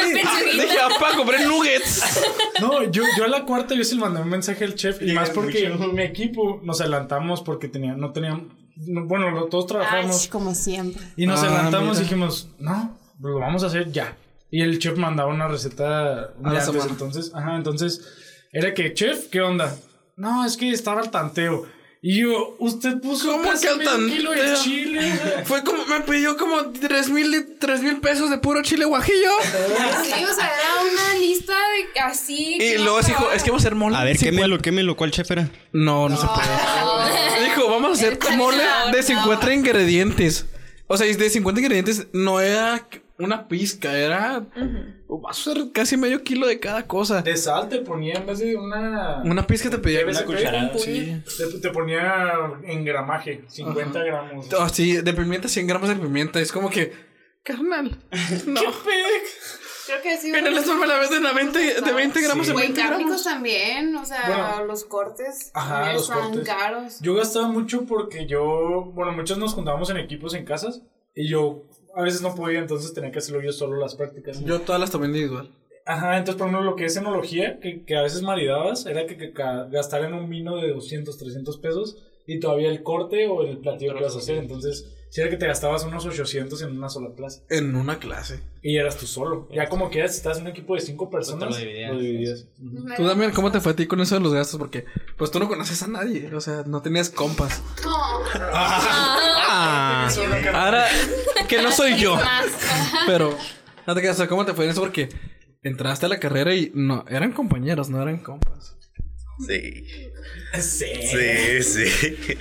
[0.53, 2.03] dije, papá, compré nuggets.
[2.61, 5.01] No, yo, yo a la cuarta yo sí le mandé un mensaje al chef.
[5.01, 8.43] Y más porque mi equipo nos adelantamos porque tenía, no teníamos.
[8.77, 10.27] no, bueno, todos Ay, trabajamos.
[10.27, 11.03] como siempre.
[11.17, 14.15] Y nos Ah, adelantamos y dijimos, no, lo vamos a hacer ya.
[14.51, 18.01] Y el chef mandaba una receta un A la día antes, entonces, ajá, entonces
[18.53, 19.75] era que, chef, ¿qué onda?
[20.15, 21.67] No, es que estaba al tanteo.
[22.01, 24.63] Y yo, usted puso ¿Cómo casi que al medio kilo de tanteo?
[24.63, 25.19] chile.
[25.45, 29.31] Fue como, me pidió como tres mil, tres mil pesos de puro chile guajillo.
[30.03, 31.53] Sí, o sea, era una lista
[31.93, 32.57] de así.
[32.61, 33.97] Y luego se dijo, es que vamos a hacer mole.
[33.97, 34.35] A ver, 50".
[34.35, 34.95] quémelo, quémelo.
[34.95, 35.49] ¿Cuál chef era?
[35.73, 36.47] No, no se puede.
[37.45, 40.45] Dijo, vamos a hacer mole de 50 ingredientes.
[40.87, 42.87] O sea, de 50 ingredientes no era
[43.17, 44.45] una pizca, era.
[45.07, 47.21] Vas a usar casi medio kilo de cada cosa.
[47.21, 49.21] De sal te ponía en vez de una.
[49.23, 50.05] Una pizca te pedía.
[50.05, 51.21] Una cucharada, Sí.
[51.37, 54.53] Te, te ponía en gramaje, 50 gramos.
[54.53, 56.39] Oh, sí, de pimienta, 100 gramos de pimienta.
[56.39, 56.91] Es como que.
[57.43, 57.97] Carnal.
[58.47, 58.59] No.
[59.87, 60.29] Creo que sí.
[60.33, 62.53] En el esto me la venden a 20, de 20 gramos Sí.
[62.53, 63.23] Güey, 20 cárnicos gramos.
[63.23, 64.23] también, o sea,
[64.57, 64.65] Bueno.
[64.65, 66.47] los cortes Ajá, los están cortes.
[66.47, 66.99] caros.
[67.01, 70.81] Yo gastaba mucho porque yo, bueno, muchos nos juntábamos en equipos en casas
[71.13, 71.65] y yo
[71.95, 74.43] a veces no podía, entonces tenía que hacerlo yo solo las prácticas.
[74.43, 75.49] Yo todas las tomé individual.
[75.87, 79.17] Ajá, entonces por ejemplo lo que es enología, que, que a veces maridabas, era que,
[79.17, 79.31] que
[79.71, 83.93] gastar en un vino de 200, 300 pesos y todavía el corte o el platillo
[83.93, 87.11] que ibas a hacer, entonces si era que te gastabas unos 800 en una sola
[87.15, 88.41] clase En una clase.
[88.61, 89.47] y eras tú solo.
[89.53, 91.93] Ya como quieras, si estás en un equipo de 5 personas, lo dividías.
[91.93, 92.45] lo dividías.
[92.97, 94.59] Tú también, ¿cómo te fue a ti con eso de los gastos?
[94.59, 94.83] Porque,
[95.17, 96.33] pues tú no conoces a nadie.
[96.35, 97.61] O sea, no tenías compas.
[98.51, 100.09] Ah,
[100.53, 100.87] Ahora,
[101.47, 102.19] que no soy yo.
[103.05, 103.37] Pero,
[103.87, 104.81] no te quedas, ¿cómo te fue en eso?
[104.81, 105.09] Porque
[105.63, 108.75] entraste a la carrera y no, eran compañeros, no eran compas.
[109.47, 109.85] Sí.
[110.59, 110.85] Sí.
[111.11, 112.37] Sí, sí.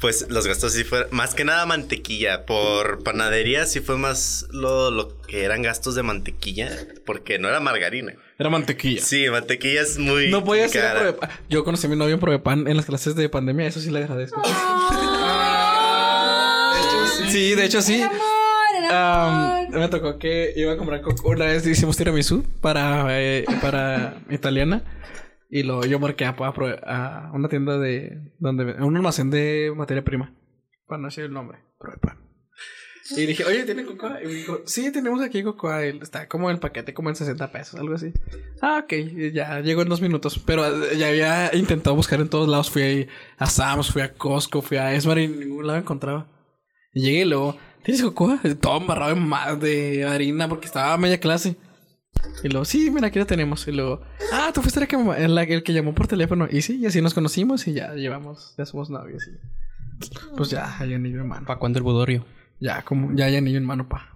[0.00, 1.08] Pues los gastos sí fueron.
[1.10, 2.46] Más que nada mantequilla.
[2.46, 6.70] Por panadería sí fue más lo, lo que eran gastos de mantequilla.
[7.04, 8.14] Porque no era margarina.
[8.38, 9.02] Era mantequilla.
[9.02, 10.30] Sí, mantequilla es muy.
[10.30, 11.00] No podías ir a cara.
[11.00, 11.30] Provepan.
[11.50, 13.98] Yo conocí a mi novio en Provepan en las clases de pandemia, eso sí le
[13.98, 14.40] agradezco.
[17.28, 18.02] Sí, de hecho sí.
[18.90, 21.28] Am, me tocó que iba a comprar coco.
[21.28, 24.82] Una vez hicimos tiramisú para, eh, para italiana.
[25.50, 28.32] Y lo, yo marqué a, a una tienda de.
[28.38, 30.34] donde a un almacén de materia prima.
[30.86, 31.58] Para no decir el nombre.
[31.78, 32.28] Provepan.
[33.16, 34.22] Y dije, oye, ¿tiene cocoa?
[34.22, 35.86] Y me dijo, sí, tenemos aquí cocoa.
[35.86, 38.12] Y está como el paquete, como en 60 pesos, algo así.
[38.60, 40.38] Ah, ok, y ya llegó en dos minutos.
[40.44, 42.70] Pero eh, ya había intentado buscar en todos lados.
[42.70, 43.08] Fui
[43.38, 46.26] a Sam's, fui a Costco, fui a Esmar y en ningún lado encontraba.
[46.92, 48.40] Y llegué y luego, ¿tienes cocoa?
[48.60, 51.56] Todo embarrado en más de harina porque estaba a media clase.
[52.42, 53.66] Y luego, sí, mira, aquí la tenemos.
[53.68, 54.00] Y luego,
[54.32, 54.86] ah, tú fuiste la
[55.46, 56.48] que, el que llamó por teléfono.
[56.50, 59.24] Y sí, y así nos conocimos y ya llevamos, ya somos novios.
[59.28, 61.46] Y pues ya, hay anillo en mano.
[61.46, 62.24] ¿para cuándo el bodorio?
[62.60, 64.12] Ya, como, ya hay anillo en mano, pa.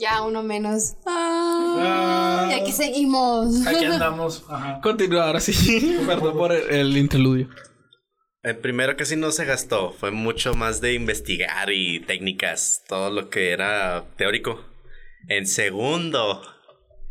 [0.00, 0.94] Ya uno menos.
[1.06, 3.66] Ah, y aquí seguimos.
[3.66, 4.44] Aquí andamos.
[4.48, 4.80] Ajá.
[4.80, 5.98] Continúa ahora sí.
[6.06, 7.48] Perdón por el, el interludio.
[8.42, 9.92] En primero casi no se gastó.
[9.92, 12.82] Fue mucho más de investigar y técnicas.
[12.88, 14.64] Todo lo que era teórico.
[15.28, 16.42] En segundo.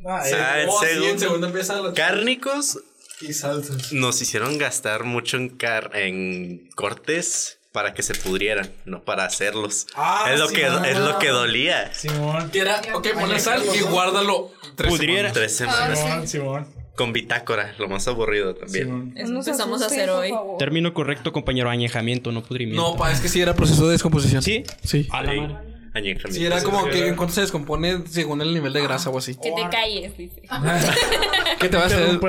[0.05, 1.47] Ah, O sea, en Oh, sí, segundo.
[1.47, 2.79] empieza Cárnicos
[3.19, 3.91] Y salsas.
[3.93, 9.85] nos hicieron gastar mucho en, car en cortes para que se pudrieran, no para hacerlos.
[9.95, 11.93] Ah, es, lo sí, que, es lo que dolía.
[11.93, 12.49] Simón.
[12.51, 14.51] Que era, ok, ponle sal y guárdalo.
[14.75, 15.33] tres Pudriera.
[15.33, 15.33] semanas.
[15.33, 15.99] Tres semanas.
[15.99, 16.76] Simón, Simón.
[16.97, 18.85] Con bitácora, lo más aburrido también.
[18.87, 19.13] Simón.
[19.15, 20.33] Eso nos empezamos a hacer hoy.
[20.59, 22.81] Término correcto, compañero, añejamiento, no pudrimiento.
[22.81, 24.41] No, pa, es que sí era proceso de descomposición.
[24.41, 24.63] ¿Sí?
[24.83, 25.07] Sí.
[25.11, 25.39] A la Sí.
[25.39, 25.55] madre.
[25.93, 26.31] Añejamiento.
[26.33, 29.35] Sí, era como que en cuanto se descompone según el nivel de grasa o así.
[29.35, 30.41] Que te calles, dice.
[31.59, 32.19] ¿Qué te va a hacer?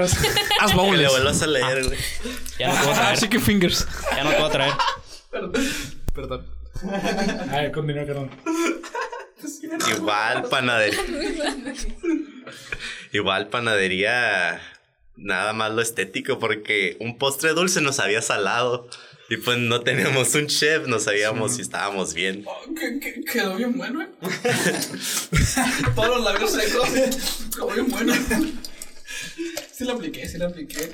[0.61, 1.99] Haz Que le vuelvas a leer, güey.
[2.59, 3.19] Ya no te voy a Ah, traer.
[3.19, 3.87] chicken fingers.
[4.17, 4.73] Ya no te voy a traer.
[6.15, 6.47] Perdón.
[7.51, 8.31] A ver, continúa, carnal.
[9.97, 11.01] Igual panadería.
[13.13, 14.61] Igual panadería.
[15.17, 18.89] Nada más lo estético, porque un postre dulce nos había salado.
[19.31, 22.47] Y pues no teníamos un chef, no sabíamos si estábamos bien.
[22.79, 24.09] Que- que- Quedó bien bueno, eh.
[25.95, 26.89] Todos los labios secos.
[27.55, 28.15] Quedó bien bueno.
[29.73, 30.91] Sí la apliqué, sí la apliqué.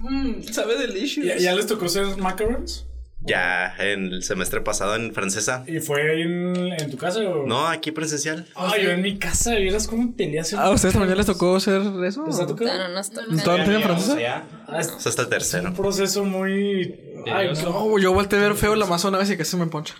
[0.00, 1.26] Mmm, sabe delicious.
[1.26, 2.84] ¿Ya, ya les tocó hacer macarons?
[3.20, 5.64] Ya en el semestre pasado en francesa.
[5.66, 7.46] ¿Y fue ahí en, en tu casa o...?
[7.46, 8.46] No, aquí presencial.
[8.54, 10.54] Ah, yo en mi casa, ¿vieras cómo peleas?
[10.54, 12.24] Ah, ¿a ustedes también les tocó hacer eso?
[12.26, 12.70] ¿Les ha tocado?
[12.72, 13.26] No, no nos toca.
[13.42, 14.16] ¿Todo tiene O francesa?
[14.16, 15.68] sea, Ah, es hasta el tercero.
[15.70, 16.94] un proceso muy...
[17.26, 17.62] Ay, no.
[17.88, 19.94] No, yo volteé a ver feo la masa una vez y casi se me poncha.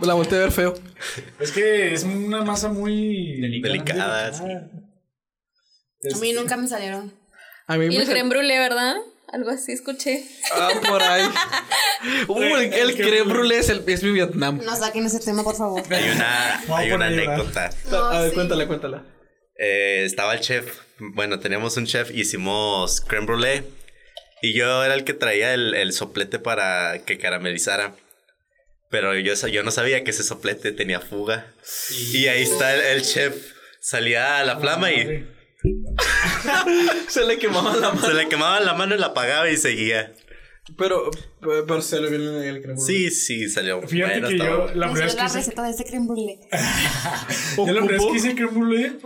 [0.00, 0.74] La volteé a ver feo.
[1.40, 3.40] Es que es una masa muy...
[3.40, 4.44] Delicada, sí.
[4.44, 7.12] A mí nunca me salieron.
[7.66, 8.94] A mí Y me el sal- creme brûlée, ¿verdad?
[9.32, 10.24] Algo así escuché.
[10.52, 11.22] Ah, por ahí.
[12.28, 14.58] Uh, el, el creme brûlée es, el- es mi Vietnam.
[14.64, 15.82] No saquen ese tema, por favor.
[15.92, 17.68] Hay una, hay una anécdota.
[17.90, 18.34] No, a ver, sí.
[18.36, 19.04] cuéntala, cuéntala.
[19.58, 20.78] Eh, estaba el chef.
[20.98, 23.64] Bueno, teníamos un chef, hicimos creme brulee.
[24.40, 27.94] Y yo era el que traía el, el soplete para que caramelizara.
[28.88, 31.52] Pero yo, yo no sabía que ese soplete tenía fuga.
[32.14, 33.34] Y ahí está el, el chef.
[33.80, 35.28] Salía a la flama y
[37.08, 38.06] Se le quemaba la mano.
[38.06, 40.12] se le quemaba la mano y la apagaba y seguía.
[40.76, 42.78] Pero, pero, pero se le viene el creme.
[42.78, 43.82] Sí, sí, salió.
[43.82, 44.74] Fíjate bueno, que estaba yo bueno.
[44.80, 45.38] la Me primera vez salió que la hice...
[45.38, 46.38] receta de ese creme brûlée.
[47.56, 48.98] Yo la primera vez que hice creme brûlée,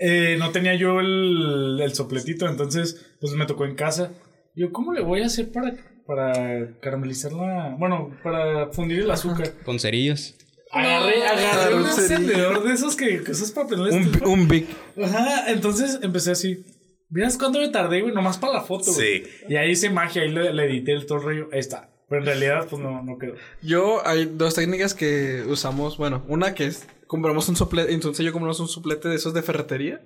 [0.00, 4.12] eh, no tenía yo el, el sopletito, entonces pues me tocó en casa.
[4.56, 7.76] Yo, ¿cómo le voy a hacer para, para caramelizar la...
[7.78, 9.52] Bueno, para fundir el azúcar?
[9.64, 10.34] con cerillos.
[10.72, 12.00] Agarré, agarré un sí.
[12.02, 14.26] encendedor de esos que, que prender la Un, estufa.
[14.26, 14.66] un big.
[15.02, 16.64] Ajá, entonces empecé así.
[17.08, 18.14] ¿Miras cuánto me tardé, güey?
[18.14, 19.24] Nomás para la foto, güey.
[19.24, 19.30] Sí.
[19.48, 21.48] Y ahí hice magia, ahí le, le edité el todo el rollo.
[21.52, 21.90] Ahí está.
[22.08, 23.34] Pero en realidad, pues no, no quedó.
[23.62, 25.96] Yo, hay dos técnicas que usamos.
[25.96, 27.92] Bueno, una que es compramos un soplete.
[27.92, 30.00] Entonces yo compramos un soplete de esos de ferretería.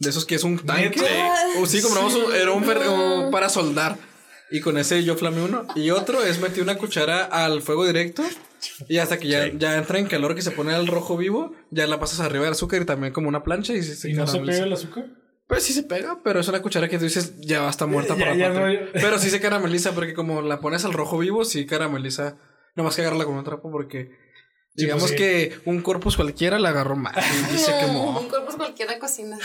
[0.00, 1.00] De esos que es un tanque.
[1.66, 3.96] Sí, compramos un, era un fer- o para soldar.
[4.50, 5.66] Y con ese yo flamé uno.
[5.76, 8.22] Y otro es metí una cuchara al fuego directo.
[8.88, 9.52] Y hasta que ya, Sí.
[9.58, 12.52] ya entra en calor que se pone al rojo vivo, ya la pasas arriba del
[12.52, 15.06] azúcar y también como una plancha y se, se ¿Y no se pega el azúcar?
[15.46, 18.20] Pues sí se pega, pero es una cuchara que tú dices ya estar muerta Ya-
[18.24, 21.66] para ya no- Pero sí se carameliza porque como la pones al rojo vivo, sí
[21.66, 22.36] carameliza.
[22.74, 24.10] Nomás que agarrarla con un trapo porque
[24.76, 25.16] Sí, digamos pues sí.
[25.16, 28.20] que un corpus cualquiera la agarró mal y, y se quemó.
[28.20, 29.36] Un cuerpo es cualquiera cocina.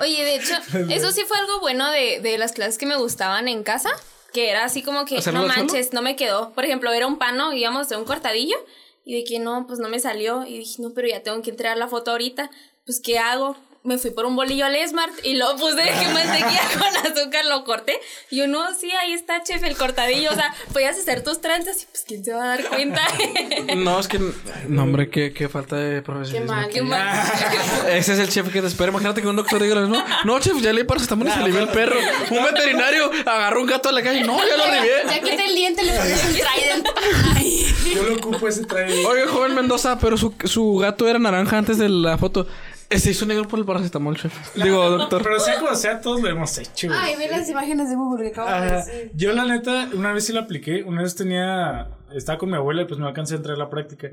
[0.00, 0.54] Oye, de hecho,
[0.88, 3.90] eso sí fue algo bueno de, de las clases que me gustaban en casa.
[4.32, 6.52] Que era así como que, ¿Hacerlo no manches, no me quedó.
[6.52, 8.56] Por ejemplo, era un pano, íbamos de un cortadillo.
[9.04, 10.46] Y de que no, pues no me salió.
[10.46, 12.50] Y dije, no, pero ya tengo que entregar la foto ahorita.
[12.84, 13.56] Pues, ¿qué hago?
[13.84, 17.44] Me fui por un bolillo al Smart y lo puse de que mantequilla con azúcar,
[17.46, 17.98] lo corté.
[18.30, 20.30] Y yo, no, sí, ahí está, chef, el cortadillo.
[20.30, 23.00] O sea, podías hacer tus tranzas y pues, ¿quién se va a dar cuenta?
[23.76, 24.20] No, es que
[24.68, 26.54] no, hombre, qué, qué falta de Qué profesionalismo.
[26.54, 26.68] mal.
[26.68, 27.18] Qué mal.
[27.88, 28.90] Ese es el chef que te espera.
[28.90, 30.04] Imagínate que un doctor diga lo mismo.
[30.24, 31.98] No, chef, ya le paracetamol y se alivió el perro.
[32.30, 34.22] Un veterinario agarró un gato a la calle.
[34.22, 34.92] No, ya lo alivié.
[35.08, 36.88] Ya quité el diente, le pones un trident.
[37.36, 37.74] Ay.
[37.94, 39.04] Yo lo ocupo ese traje.
[39.06, 42.46] Oye, joven Mendoza, pero su, su gato era naranja antes de la foto.
[42.92, 44.32] Eh, Se hizo negro por el paracetamol, chef.
[44.62, 45.22] Digo, doctor.
[45.22, 46.98] Pero sea como sea, todos lo hemos hecho, güey.
[47.00, 48.76] Ay, ve las imágenes de Google que acabo de Ajá.
[48.84, 49.10] decir.
[49.14, 52.82] Yo la neta, una vez sí la apliqué, una vez tenía, estaba con mi abuela
[52.82, 54.08] y pues me alcancé a entrar a la práctica.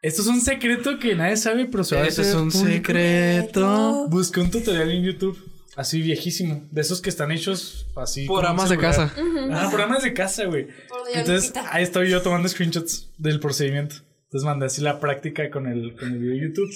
[0.00, 2.68] Esto es un secreto que nadie sabe, pero se va hacer es un público.
[2.72, 4.06] secreto.
[4.08, 5.36] Busqué un tutorial en YouTube,
[5.76, 8.26] así viejísimo, de esos que están hechos así.
[8.26, 9.12] Por amas de casa.
[9.52, 10.66] Ah, programas de casa, güey.
[10.88, 13.96] Por Entonces, ahí estoy yo tomando screenshots del procedimiento.
[14.26, 16.70] Entonces mandé así la práctica con el, con el video de YouTube.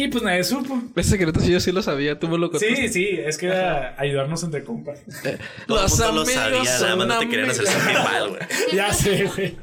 [0.00, 0.80] Y pues nadie supo.
[0.94, 2.20] Ese secreto sí yo sí lo sabía.
[2.20, 2.76] Tú me lo contaste.
[2.76, 5.00] Sí, sí, es que era ayudarnos entre compas.
[5.24, 7.82] El Los mundo lo amigos sabía, nada son más no te querían hacer amigos.
[7.84, 8.40] sentir mal, güey.
[8.72, 9.56] ya sé, güey.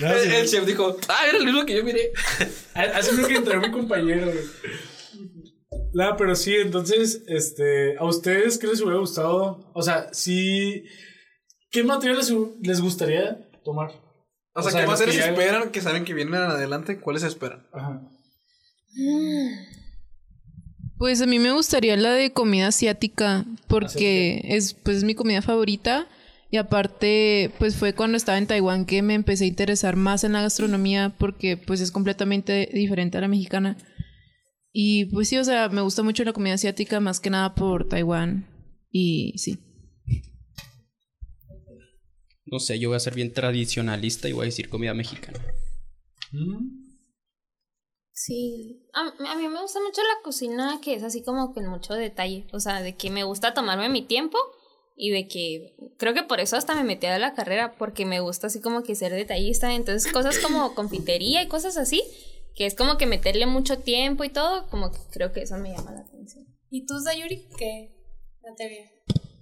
[0.00, 2.12] El, chef dijo, ah, era el mismo que yo miré.
[2.74, 4.44] Así fue que entró mi compañero, güey.
[5.92, 9.70] No, pero sí, entonces, este, ¿a ustedes qué les hubiera gustado?
[9.74, 10.84] O sea, sí,
[11.70, 12.32] ¿qué material les,
[12.62, 13.90] les gustaría tomar?
[14.54, 17.00] O sea, O sea, ¿qué que ya- esperan que saben que vienen adelante?
[17.00, 17.66] ¿Cuáles esperan?
[17.74, 18.00] Ajá.
[20.96, 25.42] Pues a mí me gustaría la de comida asiática porque es pues es mi comida
[25.42, 26.08] favorita
[26.50, 30.32] y aparte pues fue cuando estaba en Taiwán que me empecé a interesar más en
[30.32, 33.76] la gastronomía porque pues es completamente diferente a la mexicana.
[34.72, 37.88] Y pues sí, o sea, me gusta mucho la comida asiática más que nada por
[37.88, 38.46] Taiwán
[38.90, 39.58] y sí.
[42.46, 45.40] No sé, yo voy a ser bien tradicionalista y voy a decir comida mexicana.
[48.26, 51.92] Sí, a, a mí me gusta mucho la cocina que es así como con mucho
[51.92, 54.38] detalle, o sea, de que me gusta tomarme mi tiempo
[54.96, 58.20] y de que creo que por eso hasta me metí a la carrera, porque me
[58.20, 62.02] gusta así como que ser detallista, entonces cosas como confitería y cosas así,
[62.54, 65.76] que es como que meterle mucho tiempo y todo, como que creo que eso me
[65.76, 66.46] llama la atención.
[66.70, 67.46] ¿Y tú, Sayuri?
[67.58, 67.90] ¿Qué?
[68.42, 68.88] No te veo.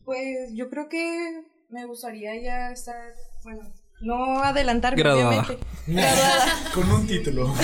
[0.04, 3.14] Pues yo creo que me gustaría ya estar,
[3.44, 3.72] bueno,
[4.02, 5.28] no adelantarme, Graduada.
[5.28, 5.66] obviamente.
[5.86, 6.44] Graduada.
[6.74, 7.54] Con un título.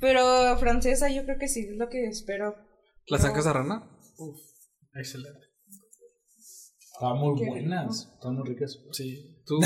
[0.00, 2.56] Pero francesa yo creo que sí, es lo que espero.
[3.08, 3.88] ¿Las zancas de rana?
[4.94, 5.46] Excelente.
[6.92, 8.10] Estaban muy Qué buenas.
[8.14, 8.80] Estaban muy ricas.
[8.92, 9.42] Sí.
[9.46, 9.60] ¿Tú,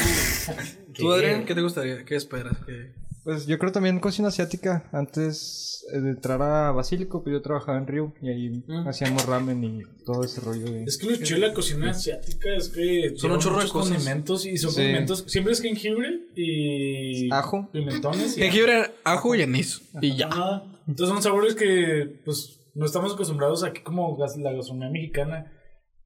[0.95, 2.05] ¿tú Adrián, qué te gustaría?
[2.05, 2.59] ¿Qué esperas?
[2.67, 3.00] ¿Qué...
[3.25, 4.89] Pues yo creo también cocina asiática.
[4.93, 8.89] Antes eh, de entrar a Basílico, pues yo trabajaba en Río y ahí Mm.
[8.89, 10.85] hacíamos ramen y todo ese rollo de...
[10.85, 14.47] Es que lo chido de la cocina asiática es que Son un chorro de condimentos
[14.47, 14.77] y son Sí.
[14.79, 15.25] condimentos.
[15.27, 17.31] Siempre es jengibre y.
[17.33, 17.69] Ajo.
[17.73, 18.41] Pimentones y.
[18.41, 19.83] Jengibre, ajo y anís.
[20.01, 20.29] Y ya.
[20.29, 20.63] Ajá.
[20.89, 25.53] Entonces son sabores que, pues, no estamos acostumbrados aquí como la gastronomía mexicana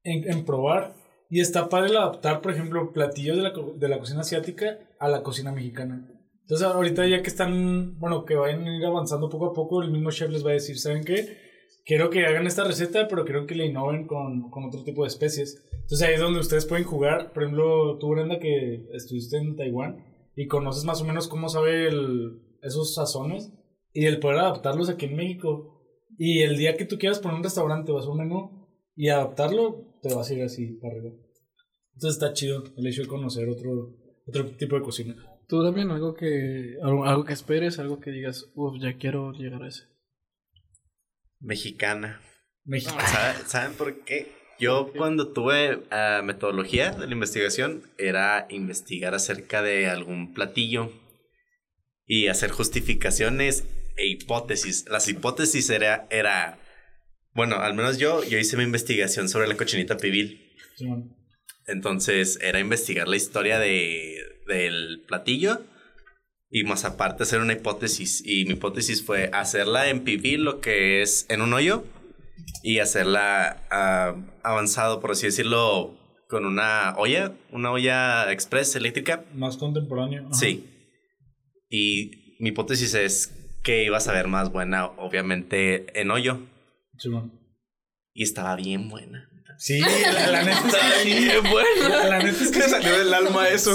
[0.03, 0.93] en, en probar.
[1.29, 4.77] Y está padre el adaptar, por ejemplo, platillos de la, co- de la cocina asiática
[4.99, 6.07] a la cocina mexicana.
[6.45, 9.89] Entonces ahorita ya que están, bueno, que vayan a ir avanzando poco a poco, el
[9.89, 11.37] mismo chef les va a decir, ¿saben qué?
[11.83, 15.07] Quiero que hagan esta receta, pero quiero que la innoven con, con otro tipo de
[15.07, 15.65] especies.
[15.71, 17.33] Entonces ahí es donde ustedes pueden jugar.
[17.33, 21.87] Por ejemplo, tú, Brenda, que estuviste en Taiwán y conoces más o menos cómo sabe
[21.87, 23.51] el, esos sazones
[23.91, 25.81] y el poder adaptarlos aquí en México.
[26.15, 29.97] Y el día que tú quieras poner un restaurante o hacer un menú y adaptarlo,
[30.03, 31.11] te vas a ir así para arriba.
[31.95, 33.95] Entonces está chido el hecho de conocer otro,
[34.27, 35.15] otro tipo de cocina.
[35.47, 39.63] ¿Tú también algo que, algo, algo que esperes, algo que digas, uff, ya quiero llegar
[39.63, 39.83] a ese?
[41.39, 42.21] Mexicana.
[42.63, 42.95] México.
[43.05, 44.33] ¿Sabe- ¿Saben por qué?
[44.57, 50.93] Yo cuando tuve ah, metodología de la investigación era investigar acerca de algún platillo
[52.05, 53.65] y hacer justificaciones
[53.97, 54.85] e hipótesis.
[54.89, 56.57] Las hipótesis era, era
[57.33, 60.53] bueno, al menos yo, yo hice mi investigación sobre la cochinita pibil.
[61.67, 64.15] Entonces era investigar la historia de,
[64.45, 65.61] del platillo
[66.49, 68.23] y más aparte hacer una hipótesis.
[68.25, 71.83] Y mi hipótesis fue hacerla en pibil, lo que es en un hoyo,
[72.63, 75.97] y hacerla ah, avanzado, por así decirlo,
[76.29, 79.25] con una olla, una olla express eléctrica.
[79.33, 80.25] Más contemporáneo.
[80.25, 80.33] Ajá.
[80.33, 80.69] Sí.
[81.69, 86.39] Y mi hipótesis es que iba a saber más buena, obviamente, en hoyo.
[86.97, 87.33] Simón.
[88.13, 89.29] Y estaba bien buena.
[89.57, 91.29] Sí, la, la neta es que sí.
[91.89, 92.69] La, la neta es que sí.
[92.69, 93.71] salió del alma eso.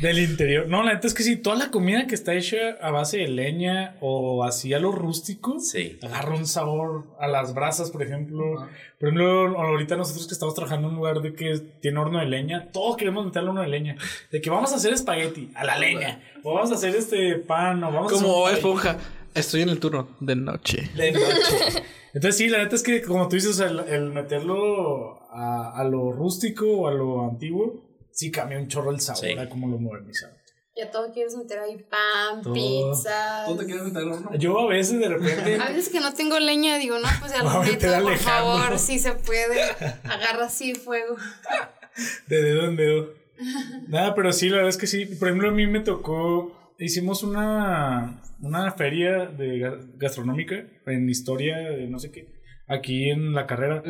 [0.00, 0.66] Del interior.
[0.66, 3.28] No, la neta es que sí, toda la comida que está hecha a base de
[3.28, 5.98] leña o así a lo rústico, Sí.
[6.02, 8.66] agarra un sabor a las brasas, por ejemplo.
[8.98, 12.26] Por ejemplo, ahorita nosotros que estamos trabajando en un lugar de que tiene horno de
[12.26, 13.96] leña, todos queremos meterle horno de leña.
[14.32, 17.84] De que vamos a hacer espagueti a la leña, o vamos a hacer este pan,
[17.84, 18.96] o vamos a Como hacer un pay esponja.
[19.34, 20.90] Estoy en el turno de noche.
[20.96, 21.82] de noche.
[22.14, 26.12] Entonces sí, la neta es que como tú dices, el, el meterlo a, a lo
[26.12, 29.32] rústico o a lo antiguo, sí cambia un chorro el sabor Sí.
[29.38, 30.36] a cómo lo modernizaron.
[30.74, 32.54] Ya todo quieres meter ahí pan, Todo.
[32.54, 33.44] pizza.
[33.46, 34.30] ¿Tú te quieres meter horno?
[34.38, 37.42] Yo a veces de repente A veces que no tengo leña, digo, no, pues al
[37.42, 39.62] Voy a meter meto, por favor, si se puede.
[40.04, 41.16] Agarra así fuego.
[42.26, 43.12] De dedo en dedo.
[43.88, 45.04] Nada, pero sí, la verdad es que sí.
[45.04, 46.56] Por ejemplo, a mí me tocó.
[46.84, 52.28] Hicimos una, una feria de ga- gastronómica en historia de no sé qué.
[52.68, 53.82] Aquí en la carrera.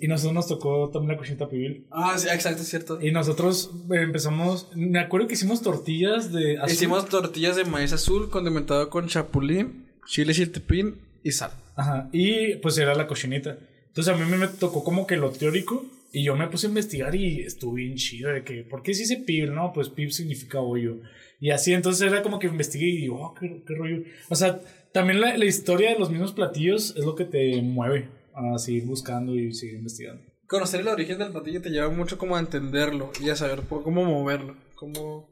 [0.00, 1.86] Y nosotros nos tocó también la cochinita pibil.
[1.90, 2.98] Ah, sí, exacto, es cierto.
[3.00, 4.70] Y nosotros empezamos.
[4.76, 6.58] Me acuerdo que hicimos tortillas de.
[6.58, 6.70] azul.
[6.72, 11.50] Hicimos tortillas de maíz azul condimentado con chapulín, chile chiltepín y sal.
[11.74, 12.08] Ajá.
[12.12, 13.58] Y pues era la cochinita.
[13.88, 15.84] Entonces a mí me tocó como que lo teórico.
[16.14, 19.00] Y yo me puse a investigar y estuve bien chido de que, ¿por qué se
[19.04, 19.50] dice pib?
[19.50, 20.98] No, pues pib significa hoyo.
[21.42, 24.04] Y así, entonces era como que investigué y digo, oh, qué, qué rollo.
[24.28, 24.60] O sea,
[24.92, 28.86] también la, la historia de los mismos platillos es lo que te mueve a seguir
[28.86, 30.22] buscando y seguir investigando.
[30.46, 34.04] Conocer el origen del platillo te lleva mucho como a entenderlo y a saber cómo
[34.04, 35.28] moverlo, cómo,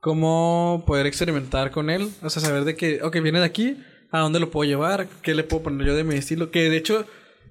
[0.00, 3.76] cómo poder experimentar con él, o sea, saber de que, ok, viene de aquí,
[4.10, 6.78] a dónde lo puedo llevar, qué le puedo poner yo de mi estilo, que de
[6.78, 7.04] hecho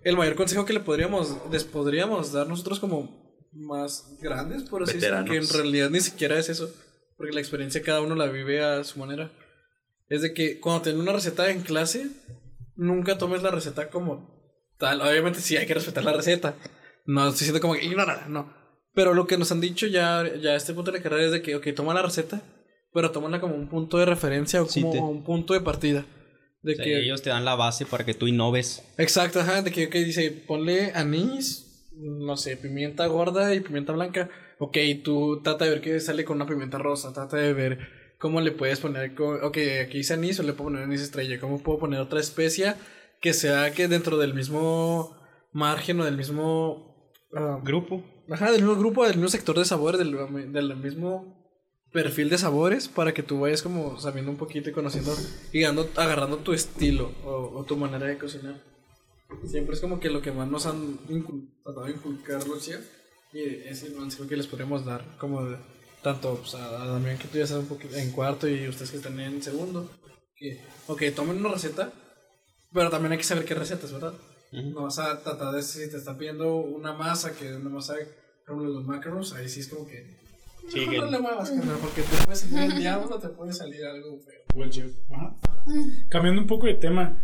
[0.03, 3.23] el mayor consejo que le podríamos, les podríamos dar nosotros como
[3.53, 6.73] más grandes, por así decirlo, que en realidad ni siquiera es eso,
[7.17, 9.31] porque la experiencia cada uno la vive a su manera.
[10.07, 12.07] Es de que cuando tenés una receta en clase,
[12.75, 14.33] nunca tomes la receta como
[14.77, 15.01] tal.
[15.01, 16.55] Obviamente sí hay que respetar la receta.
[17.05, 18.53] No estoy diciendo como que ignórala, no.
[18.93, 21.31] Pero lo que nos han dicho ya, ya a este punto de la carrera es
[21.31, 22.41] de que, ok, toma la receta,
[22.93, 26.05] pero tómala como un punto de referencia o como Sí, te- un punto de partida.
[26.61, 28.83] De O sea, que, ellos te dan la base para que tú innoves.
[28.97, 34.29] Exacto, ajá, de que, ok, dice, ponle anís, no sé, pimienta gorda y pimienta blanca.
[34.59, 37.79] Ok, tú trata de ver qué sale con una pimienta rosa, trata de ver
[38.19, 41.61] cómo le puedes poner, ok, aquí dice anís o le puedo poner anís estrella, cómo
[41.61, 42.77] puedo poner otra especia
[43.21, 45.15] que sea que dentro del mismo
[45.51, 48.03] margen o del mismo ah, Grupo.
[48.29, 51.35] Ajá, del mismo grupo, del mismo sector de sabores, del, del mismo
[51.91, 55.15] perfil de sabores para que tú vayas como sabiendo un poquito y conociendo
[55.53, 58.55] y dando- agarrando tu estilo o, o tu manera de cocinar.
[59.45, 62.89] Siempre es como que lo que más nos han incul- tratado de inculcar chefs
[63.35, 65.57] y es el consejo que les podemos dar, como de-
[66.01, 68.91] tanto pues, a, a Damián que tú ya estás un poquito en cuarto y ustedes
[68.91, 69.89] que están en segundo.
[70.35, 71.91] Que, ok, tomen una receta,
[72.73, 74.13] pero también hay que saber qué recetas, ¿verdad?
[74.51, 77.95] No vas a tratar de si te están pidiendo una masa que una masa
[78.47, 80.23] como los macarons, ahí sí es como que
[80.69, 83.85] Sí, que- no le muevas, carnal, porque te puede salir el diablo, te puede salir
[83.85, 84.69] algo feo.
[84.69, 84.91] Chef.
[85.11, 85.35] Ajá.
[86.09, 87.17] Cambiando un poco de tema.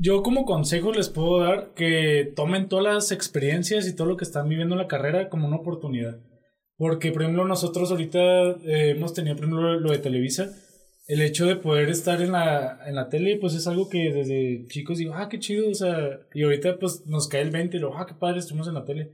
[0.00, 4.24] Yo como consejo les puedo dar que tomen todas las experiencias y todo lo que
[4.24, 6.20] están viviendo en la carrera como una oportunidad.
[6.76, 10.52] Porque, por ejemplo, nosotros ahorita eh, hemos tenido, por ejemplo, lo de Televisa.
[11.08, 14.66] El hecho de poder estar en la, en la tele, pues es algo que desde
[14.68, 17.80] chicos digo, ah, qué chido, o sea, y ahorita pues nos cae el 20 y
[17.80, 19.10] lo, ah, qué padre, estuvimos en la tele.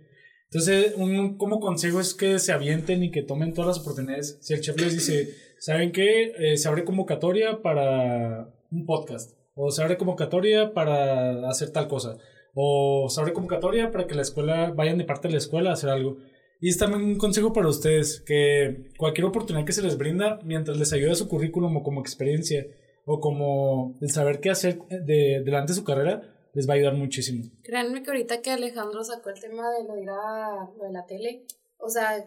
[0.51, 4.39] Entonces, un como consejo es que se avienten y que tomen todas las oportunidades.
[4.43, 5.30] Si el chef les dice,
[5.61, 6.32] ¿saben qué?
[6.39, 9.32] Eh, se abre convocatoria para un podcast.
[9.55, 12.16] O se abre convocatoria para hacer tal cosa.
[12.55, 15.74] O se abre convocatoria para que la escuela, vayan de parte de la escuela a
[15.74, 16.18] hacer algo.
[16.61, 20.76] Y es también un consejo para ustedes, que cualquier oportunidad que se les brinda, mientras
[20.78, 22.66] les ayude a su currículum o como experiencia,
[23.05, 26.22] o como el saber qué hacer de, delante de su carrera,
[26.55, 27.44] les va a ayudar muchísimo.
[27.64, 30.92] Créanme que ahorita que Alejandro sacó el tema de lo de, ir a- lo de
[30.92, 31.44] la tele,
[31.78, 32.24] o sea,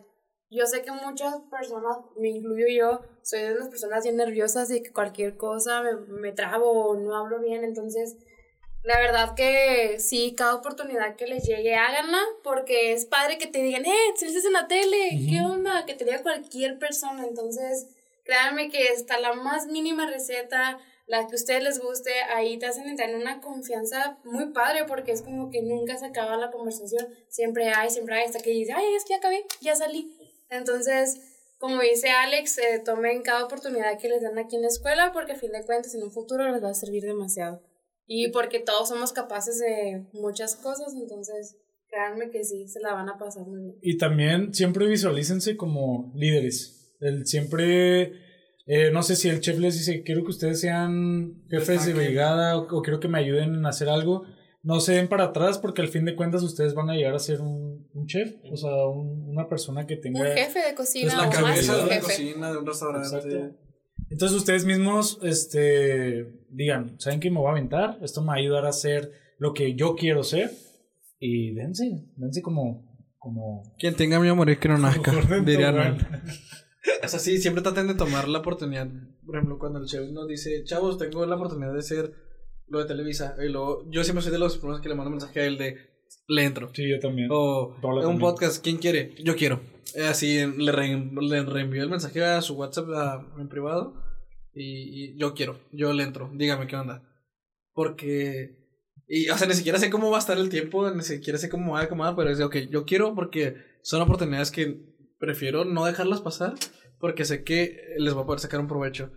[0.49, 4.81] yo sé que muchas personas, me incluyo yo, soy de las personas bien nerviosas y
[4.81, 8.15] que cualquier cosa me, me trabo o no hablo bien, entonces
[8.83, 13.61] la verdad que sí, cada oportunidad que les llegue, háganla, porque es padre que te
[13.61, 15.85] digan, eh, saliste en la tele, ¿qué onda?
[15.85, 17.87] Que te diga cualquier persona, entonces
[18.23, 22.65] créanme que hasta la más mínima receta, la que a ustedes les guste, ahí te
[22.65, 26.51] hacen entrar en una confianza muy padre, porque es como que nunca se acaba la
[26.51, 30.16] conversación, siempre hay, siempre hay, hasta que dices, ay, es que ya acabé, ya salí.
[30.49, 31.19] Entonces,
[31.57, 35.33] como dice Alex, eh, tomen cada oportunidad que les dan aquí en la escuela, porque
[35.33, 37.63] a fin de cuentas en un futuro les va a servir demasiado.
[38.05, 41.57] Y porque todos somos capaces de muchas cosas, entonces
[41.89, 43.75] créanme que sí, se la van a pasar muy bien.
[43.81, 46.95] Y también siempre visualícense como líderes.
[46.99, 48.13] El siempre,
[48.65, 52.57] eh, no sé si el chef les dice, quiero que ustedes sean jefes de brigada
[52.57, 54.25] o, o quiero que me ayuden en hacer algo.
[54.67, 57.19] No se den para atrás porque al fin de cuentas ustedes van a llegar a
[57.19, 60.19] ser un, un chef, o sea, un- una persona que tenga...
[60.19, 62.05] Un jefe de cocina Es la o cabeza de un una jefe.
[62.05, 63.07] cocina, de un restaurante.
[63.15, 63.55] Exacto.
[64.09, 67.97] Entonces ustedes mismos, este, digan, ¿saben qué me voy a aventar?
[68.01, 70.51] Esto me va a ayudar a hacer lo que yo quiero ser.
[71.19, 73.63] Y dense, dense como, como...
[73.79, 75.11] Quien tenga miedo a morir que no nazca,
[75.45, 75.97] diría.
[77.03, 78.87] O sea, sí, siempre traten de tomar la oportunidad.
[79.25, 82.13] Por ejemplo, cuando el chef nos dice, chavos, tengo la oportunidad de ser
[82.69, 83.35] lo de Televisa.
[83.43, 85.77] Y luego, yo siempre soy de los primeros que le mando mensaje a él de,
[86.27, 86.69] le entro.
[86.73, 87.29] Sí, yo también.
[87.31, 88.19] O Paula un también.
[88.21, 89.13] podcast, ¿quién quiere?
[89.23, 89.61] Yo quiero.
[89.95, 93.95] Eh, Así le, re- le reenvío el mensaje a su WhatsApp a- en privado.
[94.53, 96.29] Y, y yo quiero, yo le entro.
[96.33, 97.03] Dígame qué onda.
[97.73, 98.57] Porque.
[99.07, 101.47] Y, o sea, ni siquiera sé cómo va a estar el tiempo, ni siquiera sé
[101.49, 104.81] cómo va a acomodar, pero es de, ok, yo quiero porque son oportunidades que
[105.19, 106.55] prefiero no dejarlas pasar
[106.99, 109.11] porque sé que les voy a poder sacar un provecho.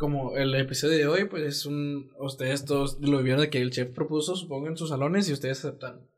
[0.00, 2.10] Como el episodio de hoy, pues es un.
[2.18, 5.58] Ustedes todos lo vieron de que el chef propuso, supongo, en sus salones y ustedes
[5.62, 6.08] aceptaron.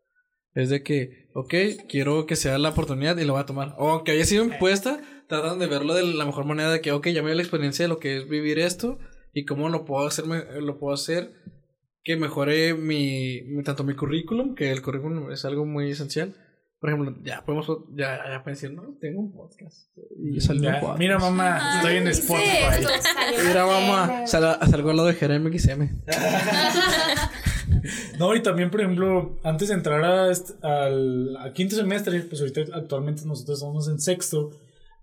[0.54, 1.52] Es de que, ok,
[1.88, 3.74] quiero que sea la oportunidad y lo voy a tomar.
[3.78, 7.08] O aunque haya sido impuesta, tratan de verlo de la mejor manera de que, ok,
[7.08, 8.98] ya me dio la experiencia de lo que es vivir esto
[9.32, 11.32] y cómo lo puedo hacer, lo puedo hacer
[12.04, 16.36] que mejore mi- tanto mi currículum, que el currículum es algo muy esencial.
[16.82, 19.86] Por ejemplo, ya podemos, ya, ya pueden decir, no, tengo un podcast.
[20.18, 20.98] Y salió un Ya, podcast.
[20.98, 22.48] mira mamá, estoy en Spotify.
[22.76, 26.02] sí, esto Mira, mamá, sal- salgo al lado de Jeremy XM.
[28.18, 30.30] No, y también, por ejemplo, antes de entrar a
[30.62, 34.50] al, quinto semestre, pues ahorita actualmente nosotros estamos en sexto,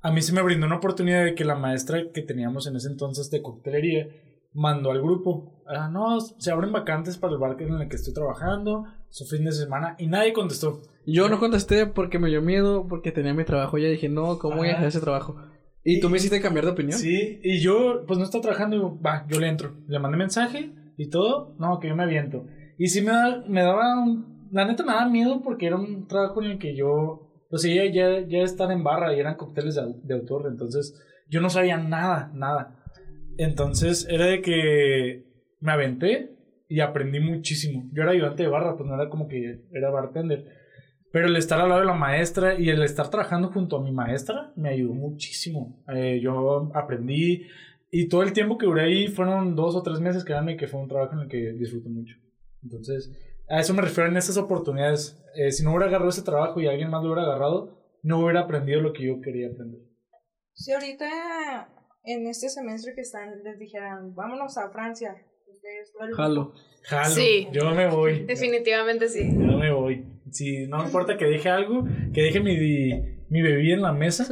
[0.01, 2.87] a mí se me brindó una oportunidad de que la maestra que teníamos en ese
[2.89, 4.07] entonces de coctelería
[4.53, 8.13] mandó al grupo, ah, no, se abren vacantes para el bar en el que estoy
[8.13, 10.81] trabajando, su fin de semana, y nadie contestó.
[11.05, 13.77] Yo no contesté porque me dio miedo, porque tenía mi trabajo.
[13.77, 15.35] Ya dije, no, ¿cómo voy a hacer ese trabajo?
[15.83, 16.99] Y tú me hiciste cambiar de opinión.
[16.99, 19.73] Sí, y yo, pues no estaba trabajando, y digo, va, yo le entro.
[19.87, 22.45] Le mandé mensaje y todo, no, que yo me aviento.
[22.77, 26.07] Y sí me, da- me daba, un- la neta me daba miedo porque era un
[26.07, 29.35] trabajo en el que yo, pues sí, ya, ya, ya estar en barra y eran
[29.35, 32.75] cócteles de, de autor, entonces yo no sabía nada, nada.
[33.37, 35.25] Entonces era de que
[35.61, 36.35] me aventé
[36.69, 37.89] y aprendí muchísimo.
[37.91, 40.45] Yo era ayudante de barra, pues no era como que era bartender.
[41.11, 43.91] Pero el estar al lado de la maestra y el estar trabajando junto a mi
[43.91, 45.83] maestra me ayudó muchísimo.
[45.93, 47.47] Eh, yo aprendí
[47.89, 50.79] y todo el tiempo que duré ahí fueron dos o tres meses, créanme que fue
[50.79, 52.15] un trabajo en el que disfruté mucho.
[52.61, 53.11] Entonces,
[53.49, 55.19] a eso me refiero en esas oportunidades.
[55.35, 58.41] Eh, si no hubiera agarrado ese trabajo y alguien más lo hubiera agarrado, no hubiera
[58.41, 59.81] aprendido lo que yo quería aprender.
[60.53, 61.67] Si ahorita
[62.03, 65.15] en este semestre que están les dijeran, vámonos a Francia.
[66.01, 66.53] El Jalo.
[66.83, 67.09] Jalo.
[67.09, 67.47] Sí.
[67.51, 68.25] Yo me voy.
[68.25, 69.29] Definitivamente sí.
[69.31, 70.05] Yo me voy.
[70.31, 72.55] Si no me importa que deje algo, que deje mi,
[73.29, 74.25] mi bebida en la mesa,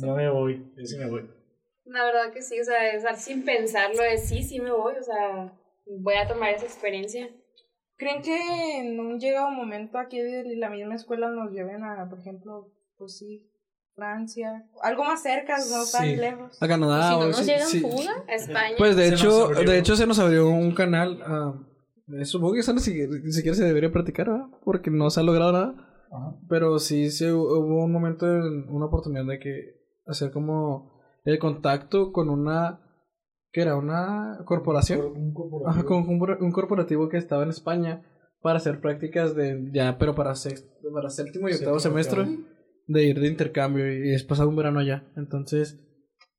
[0.00, 0.72] yo me voy.
[0.76, 1.30] Yo sí me voy.
[1.84, 5.02] La verdad que sí, o sea, es sin pensarlo, es sí, sí me voy, o
[5.02, 5.52] sea,
[5.86, 7.28] voy a tomar esa experiencia.
[7.96, 12.20] ¿Creen que en un llegado momento aquí de la misma escuela nos lleven a, por
[12.20, 13.50] ejemplo, pues sí,
[13.94, 14.64] Francia?
[14.82, 16.16] Algo más cerca, no tan Sí.
[16.16, 16.62] lejos.
[16.62, 17.10] A Canadá.
[17.14, 17.80] si no nos sí- llegan sí.
[17.80, 18.74] fuga, España.
[18.78, 21.20] Pues de Se hecho, de hecho se nos abrió un canal.
[22.18, 24.46] eh, supongo que eso ni siquiera, ni siquiera se debería practicar, ¿verdad?
[24.64, 25.74] Porque no se ha logrado nada.
[26.10, 26.36] Ajá.
[26.48, 29.52] Pero sí se, hubo un momento, en, una oportunidad de que
[30.06, 30.92] hacer como
[31.24, 32.80] el contacto con una.
[33.52, 33.76] que era?
[33.76, 35.00] Una corporación.
[35.06, 35.70] Un corporativo.
[35.70, 38.02] Ajá, con un, un corporativo que estaba en España
[38.42, 42.38] para hacer prácticas de ya, pero para, sex- para séptimo y octavo semestre octavo.
[42.86, 45.04] De ir de intercambio y es pasado un verano allá.
[45.16, 45.78] Entonces,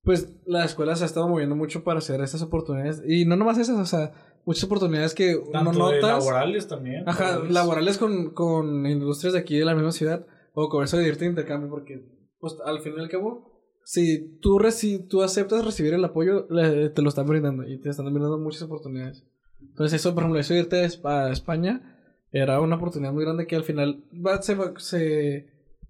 [0.03, 3.57] pues la escuela se ha estado moviendo mucho para hacer estas oportunidades y no nomás
[3.57, 4.13] esas, o sea,
[4.45, 6.01] muchas oportunidades que Tanto de notas.
[6.19, 7.03] laborales también.
[7.09, 7.97] Ajá, laborales.
[7.97, 11.31] con, con industrias de aquí de la misma ciudad o con eso de irte de
[11.31, 12.05] intercambio porque
[12.39, 13.51] pues al fin y al cabo
[13.83, 17.89] si tú reci tú aceptas recibir el apoyo le- te lo están brindando y te
[17.89, 19.25] están brindando muchas oportunidades
[19.61, 21.97] entonces eso por ejemplo eso de irte a Espa- a España
[22.31, 25.47] era una oportunidad muy grande que al final va- se, se,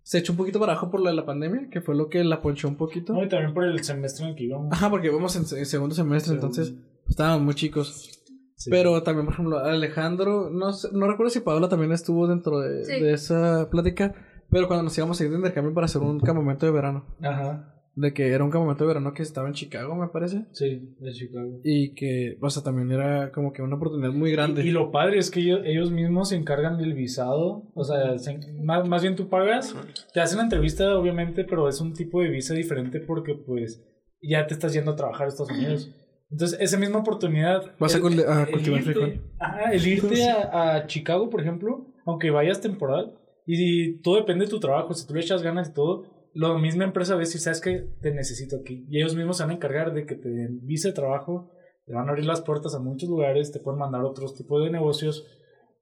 [0.07, 2.39] se echó un poquito para abajo por la, la pandemia que fue lo que la
[2.39, 4.71] ponchó un poquito No, y también por el semestre en el que íbamos.
[4.71, 6.47] ajá porque íbamos en, se- segundo semestre Segundo.
[6.47, 6.75] entonces
[7.09, 8.11] estábamos muy chicos
[8.57, 8.69] Sí.
[8.69, 12.85] pero también, por ejemplo, Alejandro, no, sé- no recuerdo si Paola también estuvo dentro de,
[12.85, 13.01] Sí.
[13.01, 14.13] de esa plática,
[14.49, 17.74] pero cuando nos íbamos a ir de intercambio para hacer un campamento de verano, Ajá.
[17.97, 21.11] De que era un campamento de verano que estaba en Chicago, me parece, Sí, de
[21.13, 21.61] Chicago.
[21.63, 24.63] y que, o sea, también era como que una oportunidad muy grande.
[24.63, 27.71] Y, y lo padre es que ellos, ellos mismos se encargan del visado.
[27.73, 29.73] O sea, se en- más, más bien tú pagas,
[30.13, 33.81] te hacen la entrevista, obviamente, pero es un tipo de visa diferente porque, pues,
[34.21, 35.89] ya te estás yendo a trabajar a Estados Unidos.
[36.31, 37.75] Entonces, esa misma oportunidad.
[37.79, 39.21] Vas a el- a el cultivar irte- frijol.
[39.39, 43.13] Ajá, el irte a, a Chicago, por ejemplo, aunque vayas temporal,
[43.47, 46.83] y todo depende de tu trabajo, si tú le echas ganas y todo, la misma
[46.83, 48.85] empresa ve si sabes que te necesito aquí.
[48.89, 51.51] Y ellos mismos se van a encargar de que te den visa de trabajo,
[51.85, 54.69] te van a abrir las puertas a muchos lugares, te pueden mandar otros tipos de
[54.71, 55.25] negocios.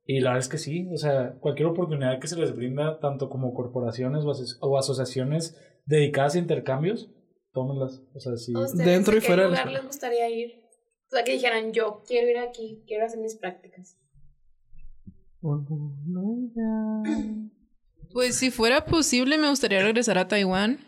[0.06, 3.30] Y la verdad es que sí, o sea, cualquier oportunidad que se les brinda, tanto
[3.30, 7.10] como corporaciones o, aso- o asociaciones dedicadas a intercambios,
[7.54, 8.02] tómenlas.
[8.14, 8.54] O sea, sí.
[8.56, 10.62] ¿A Dentro a y qué fuera de la lugar les gustaría ir?
[11.08, 13.98] O sea, que dijeran, yo quiero ir aquí, quiero hacer mis prácticas.
[18.14, 20.80] Pues si fuera posible me gustaría regresar a Taiwán,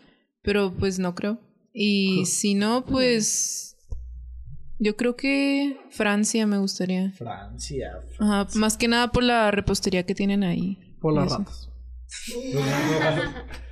[0.42, 1.40] pero pues no creo.
[1.72, 3.76] Y si no, pues
[4.78, 7.10] yo creo que Francia me gustaría.
[7.12, 8.00] Francia.
[8.18, 10.78] Ajá, más que nada por la repostería que tienen ahí.
[11.00, 11.38] Por las Eso.
[11.38, 11.70] ratas.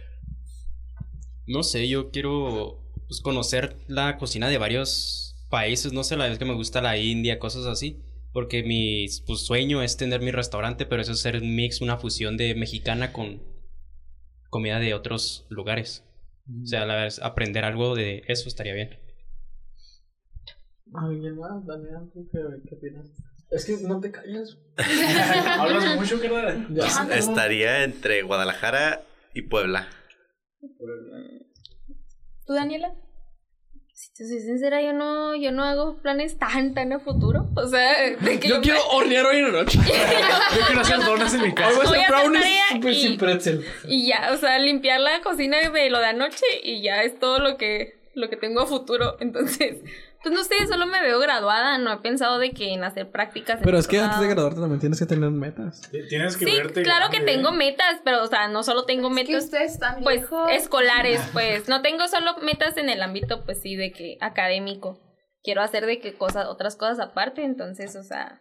[1.46, 5.92] No sé, yo quiero pues, conocer la cocina de varios países.
[5.92, 8.02] No sé, la vez que me gusta la India, cosas así.
[8.34, 11.98] Porque mi pues, sueño es tener mi restaurante, pero eso es hacer un mix, una
[11.98, 13.40] fusión de mexicana con
[14.50, 16.04] comida de otros lugares.
[16.62, 18.98] O sea, la vez, aprender algo de eso estaría bien.
[20.92, 21.64] ¿Alguien más?
[21.64, 23.08] Daniel, ¿tú qué, qué opinas?
[23.50, 24.58] Es que no te callas.
[25.58, 26.66] Hablas mucho, carnal.
[26.74, 26.86] Ya.
[27.14, 29.88] Estaría entre Guadalajara y Puebla.
[32.46, 32.94] ¿Tú, Daniela?
[34.04, 37.48] Si te soy sincera, yo no, yo no hago planes tan, tan a futuro.
[37.56, 39.78] O sea, de que Yo quiero hornear hoy en la noche.
[39.86, 41.76] Yo quiero hacer donas en mi Hoy casa.
[41.76, 42.30] voy a Voy hacer a hacer
[42.80, 43.64] brownies y- sin pretzel.
[43.88, 47.38] Y ya, o sea, limpiar la cocina de lo de anoche y ya es todo
[47.38, 49.16] lo que, lo que tengo a futuro.
[49.20, 49.76] Entonces,
[50.24, 53.58] pues no sé, solo me veo graduada, no he pensado de que en hacer prácticas.
[53.58, 55.82] en Pero es que antes de graduarte también tienes que tener metas.
[56.08, 56.82] Tienes que Sí, verte.
[56.82, 59.50] claro que tengo metas, pero o sea, no solo tengo Es metas
[60.02, 60.50] pues viejos.
[60.50, 64.98] escolares, pues no tengo solo metas en el ámbito pues sí de que académico.
[65.42, 68.40] Quiero hacer de que cosas otras cosas aparte, entonces, o sea,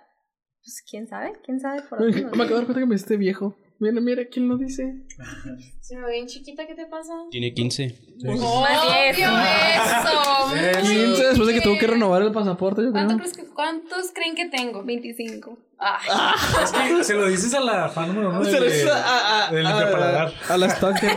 [0.64, 3.18] pues quién sabe, quién sabe por dónde me acabo de dar cuenta que me hiciste
[3.18, 3.58] viejo.
[3.84, 4.96] Mira, mira, ¿quién lo dice?
[5.82, 7.12] Se me ve bien chiquita, ¿qué te pasa?
[7.30, 7.96] Tiene 15.
[8.24, 9.18] Más diez.
[9.18, 10.82] ¡Obvio eso!
[10.82, 13.06] 15 después de que tuvo que renovar el pasaporte, yo creo.
[13.06, 14.84] ¿Cuánto crees que- ¿Cuántos creen que tengo?
[14.84, 15.58] 25.
[15.78, 16.10] Ay,
[16.64, 19.48] Es que se lo dices a la fan número uno Se del, lo hice a,
[19.48, 21.12] a, del a- la stalker.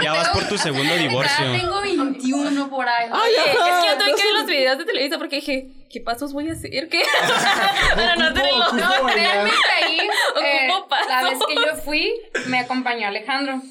[0.00, 1.44] Ya vas por tu segundo divorcio.
[1.52, 3.10] Ya tengo 21 por ahí.
[3.10, 6.32] Oye, es que yo tuve que ver los videos de Televisa porque dije, ¿qué pasos
[6.32, 6.88] voy a hacer?
[6.88, 7.02] ¿Qué?
[8.16, 8.72] No hacerlo.
[8.74, 9.98] No, créanme que ahí,
[10.44, 11.08] eh, Ocupo pasos.
[11.08, 13.62] la vez que yo fui, me acompañó Alejandro.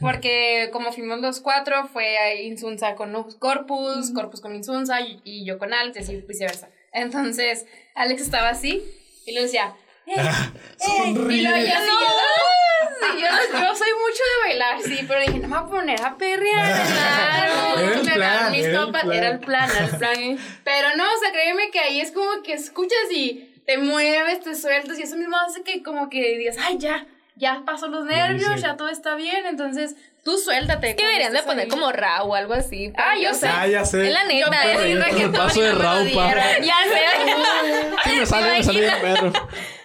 [0.00, 5.58] Porque como fuimos los cuatro, fue Insunza con Corpus, Corpus con Insunza y, y yo
[5.58, 6.68] con Alex, y viceversa.
[6.92, 8.82] Entonces, Alex estaba así
[9.26, 9.74] y le decía,
[10.06, 11.64] eh, eh, y luego yo
[13.00, 16.02] sí, yo, yo soy mucho de bailar, sí, pero dije, no me voy a poner
[16.02, 19.12] a perrear, claro, Era el plan, mis era el plan.
[19.12, 20.38] era el plan, era el plan.
[20.64, 24.54] Pero no, o sea, créeme que ahí es como que escuchas y te mueves, te
[24.54, 27.06] sueltas y eso mismo hace que como que digas, ay, ya,
[27.42, 30.90] ya pasó los nervios, ya todo está bien, entonces tú suéltate.
[30.90, 32.92] Es que deberían de poner como Ra o algo así.
[32.96, 33.48] Ah, yo o sé.
[33.48, 34.06] Ah, ya sé.
[34.06, 34.94] Es la neta, Yo puedo ¿eh?
[34.94, 36.04] reggaetón paso de Raupa.
[36.04, 36.44] dieron.
[36.62, 38.10] Ya sé.
[38.10, 39.32] Sí, me sale, me sale bien perro.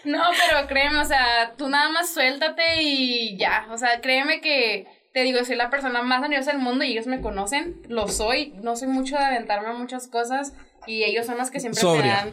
[0.04, 3.66] No, pero créeme, o sea, tú nada más suéltate y ya.
[3.72, 7.08] O sea, créeme que te digo, soy la persona más nerviosa del mundo y ellos
[7.08, 8.54] me conocen, lo soy.
[8.62, 10.54] No soy mucho de aventarme a muchas cosas
[10.86, 12.04] y ellos son los que siempre Sobria.
[12.04, 12.32] me dan.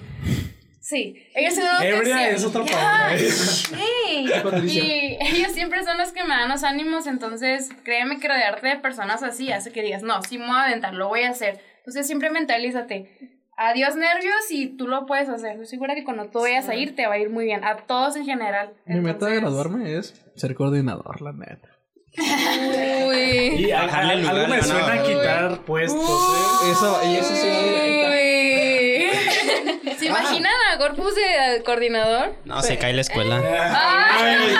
[0.86, 3.18] Sí, ellos son los que Ebria siempre- es otra Ya, palabra.
[3.18, 4.26] sí.
[4.42, 4.84] Patricia.
[4.84, 8.76] Y ellos siempre son los que me dan los ánimos, entonces créeme que rodearte de
[8.76, 11.58] personas así hace que digas, no, sí me voy a aventar, lo voy a hacer.
[11.78, 13.40] Entonces siempre mentalízate.
[13.56, 15.52] Adiós nervios y tú lo puedes hacer.
[15.52, 17.64] Estoy segura que cuando tú vayas a ir te va a ir muy bien.
[17.64, 18.74] A todos en general.
[18.84, 21.68] Mi meta de graduarme es ser coordinador, la neta.
[23.06, 23.64] Uy.
[23.66, 26.70] Y a- a- lugar algo me suena a quitar puestos, ¿eh?
[26.72, 27.48] Eso, y eso sí.
[29.98, 32.34] ¿Se imaginan a Corpus de coordinador?
[32.44, 33.40] No, se cae la escuela.
[34.12, 34.54] Ay,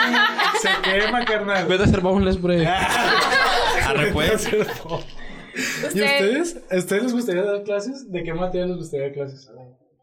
[0.61, 1.67] se quema, carnal.
[1.67, 2.67] Vete a ser homeless, bre.
[2.67, 4.49] Arre, pues.
[4.53, 6.57] ¿Y Usted- ustedes?
[6.71, 8.11] ¿A ustedes les gustaría dar clases?
[8.11, 9.49] ¿De qué materia les gustaría dar clases?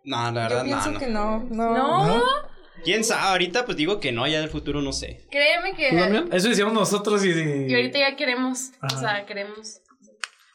[0.03, 0.99] No, la Yo verdad, pienso no, no.
[0.99, 2.07] que no, no.
[2.17, 2.23] No,
[2.83, 3.21] ¿Quién sabe?
[3.29, 5.27] Ahorita pues digo que no, ya del futuro no sé.
[5.29, 5.89] créeme que.
[5.91, 6.29] ¿Tú también?
[6.31, 7.29] Eso decíamos nosotros y...
[7.31, 8.71] Y ahorita ya queremos.
[8.81, 8.97] O Ajá.
[8.99, 9.80] sea, queremos.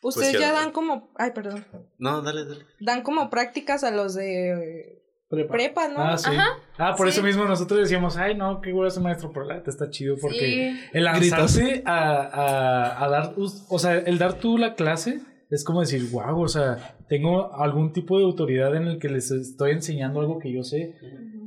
[0.07, 1.65] Ustedes Pues ya ya- dan como, ay, perdón,
[1.99, 2.65] No, dale, dale.
[2.81, 5.03] dan como prácticas a los de
[5.51, 6.01] prepa, ¿no?
[6.03, 6.31] Ah, sí.
[6.31, 6.47] Ajá,
[6.79, 7.13] Ah, por sí.
[7.15, 10.17] eso mismo nosotros decíamos, ay, no, qué güey ese maestro, pero la neta está chido
[10.21, 10.81] porque Sí.
[10.93, 15.81] el lanzarse a, a, a dar, o sea, el dar tú la clase es como
[15.81, 20.21] decir, wow, o sea, tengo algún tipo de autoridad en el que les estoy enseñando
[20.21, 20.95] algo que yo sé.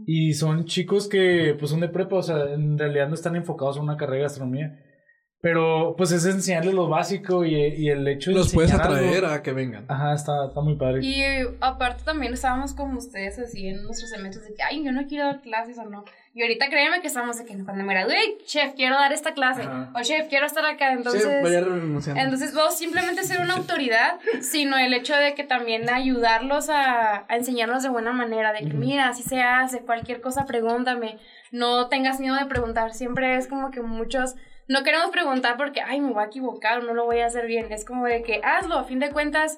[0.06, 3.78] Y son chicos que, pues, son de prepa, o sea, en realidad no están enfocados
[3.78, 4.80] en una carrera de gastronomía.
[5.42, 9.24] Pero, pues, es enseñarles lo básico y, y el hecho de Los puedes algo- atraer
[9.24, 9.86] a que vengan.
[9.88, 11.00] Ajá, está, está muy padre.
[11.02, 11.24] Y
[11.62, 15.26] aparte también estábamos como ustedes así en nuestros semestres de que, ay, yo no quiero
[15.28, 16.04] dar clases o no.
[16.34, 18.14] Y ahorita créeme que estamos de que cuando me gradúe,
[18.46, 19.62] chef, quiero dar esta clase.
[19.62, 19.92] Ajá.
[19.96, 20.92] O chef, quiero estar acá.
[20.92, 22.22] Entonces, sí, vaya renunciando.
[22.22, 27.36] entonces vos simplemente ser una autoridad, sino el hecho de que también ayudarlos a, a
[27.38, 31.18] enseñarlos de buena manera, de que mira, así se hace, cualquier cosa pregúntame,
[31.52, 34.36] no tengas miedo de preguntar, siempre es como que muchos
[34.70, 37.72] no queremos preguntar porque, ay, me voy a equivocar, no lo voy a hacer bien,
[37.72, 39.58] es como de que hazlo, a fin de cuentas,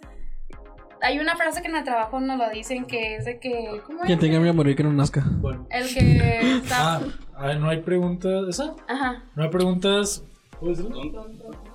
[1.01, 3.99] hay una frase que en el trabajo nos lo dicen que es de que, ¿cómo
[3.99, 4.05] es?
[4.05, 5.23] Quien tenga miedo a morir que no nazca.
[5.25, 5.67] Bueno.
[5.69, 6.95] El que está...
[6.95, 7.01] Ah,
[7.35, 8.47] a ver, no hay preguntas.
[8.47, 8.73] ¿Esa?
[8.87, 9.23] Ajá.
[9.35, 10.23] No hay preguntas.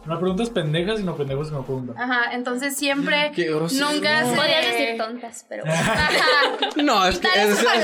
[0.06, 1.98] No preguntas pendejas, sino pendejos que no preguntan.
[1.98, 4.36] Ajá, entonces siempre, Qué nunca se...
[4.36, 5.64] Podrías decir tontas, pero.
[5.66, 6.08] Ajá.
[6.82, 7.28] No, es que.
[7.28, 7.80] Es, es- es para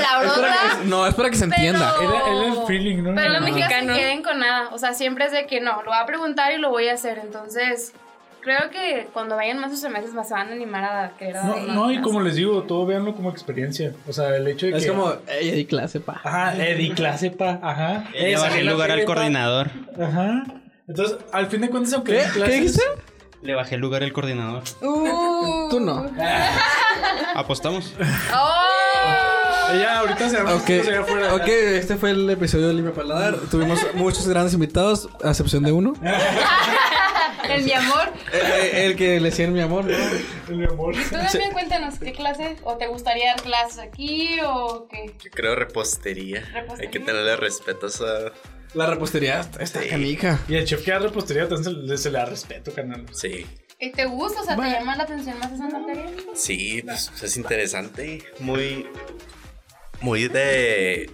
[0.81, 1.93] que- no, es para que se entienda.
[1.99, 3.15] Pero- Era, era el feeling, ¿no?
[3.15, 4.69] Pero los mexicanos no se queden con nada.
[4.71, 6.93] O sea, siempre es de que no, lo voy a preguntar y lo voy a
[6.93, 7.17] hacer.
[7.19, 7.93] Entonces,
[8.41, 11.45] creo que cuando vayan más sus semestres más se van a animar a querer dar
[11.45, 13.93] No, más no, y como les digo, todo véanlo como experiencia.
[14.07, 14.89] O sea, el hecho de Es que.
[14.91, 16.21] como, ey, di clase, pa.
[16.23, 17.59] Ajá, di clase, pa.
[17.61, 18.05] Ajá.
[18.13, 19.13] Ya Eh, el lugar al feria, pa.
[19.13, 19.69] coordinador.
[20.01, 20.43] Ajá.
[20.87, 22.23] Entonces, al fin de cuentas, aunque ¿Qué?
[22.33, 22.43] clases.
[22.43, 22.81] ¿Qué dijiste?
[23.41, 24.63] Le bajé el lugar al coordinador.
[24.81, 26.09] Uh, Tú no.
[27.35, 27.93] ¿Apostamos?
[28.33, 29.73] ¡Oh!
[29.73, 31.33] Ella ahorita se va Ok, allá afuera.
[31.35, 33.35] ok, este fue el episodio de Libre Paladar.
[33.49, 35.93] Tuvimos muchos grandes invitados, a excepción de uno.
[37.49, 38.13] El mi amor.
[38.73, 40.55] El que le decía mi amor, ¿no?
[40.55, 40.95] Mi amor.
[40.95, 45.13] Tú también cuéntanos qué clase, o te gustaría dar clases aquí, o qué.
[45.21, 46.39] Yo creo repostería.
[46.53, 46.77] Repostería.
[46.79, 48.05] Hay que tenerle respeto a esa.
[48.73, 49.89] La repostería está, Sí.
[49.89, 50.39] canija.
[50.47, 53.05] Y el chef que da repostería también se, le- se le da respeto, canal.
[53.13, 53.45] Sí.
[53.79, 54.41] ¿Y te gusta?
[54.41, 56.05] O sea, ¿te llama la atención más esa materia?
[56.33, 58.23] Sí, pues es interesante.
[58.39, 58.87] Muy.
[60.01, 61.09] Muy de.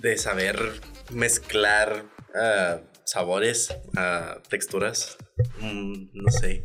[0.00, 0.80] De saber
[1.12, 5.16] mezclar ah, sabores, ah, texturas.
[5.60, 6.64] Mm, no sé.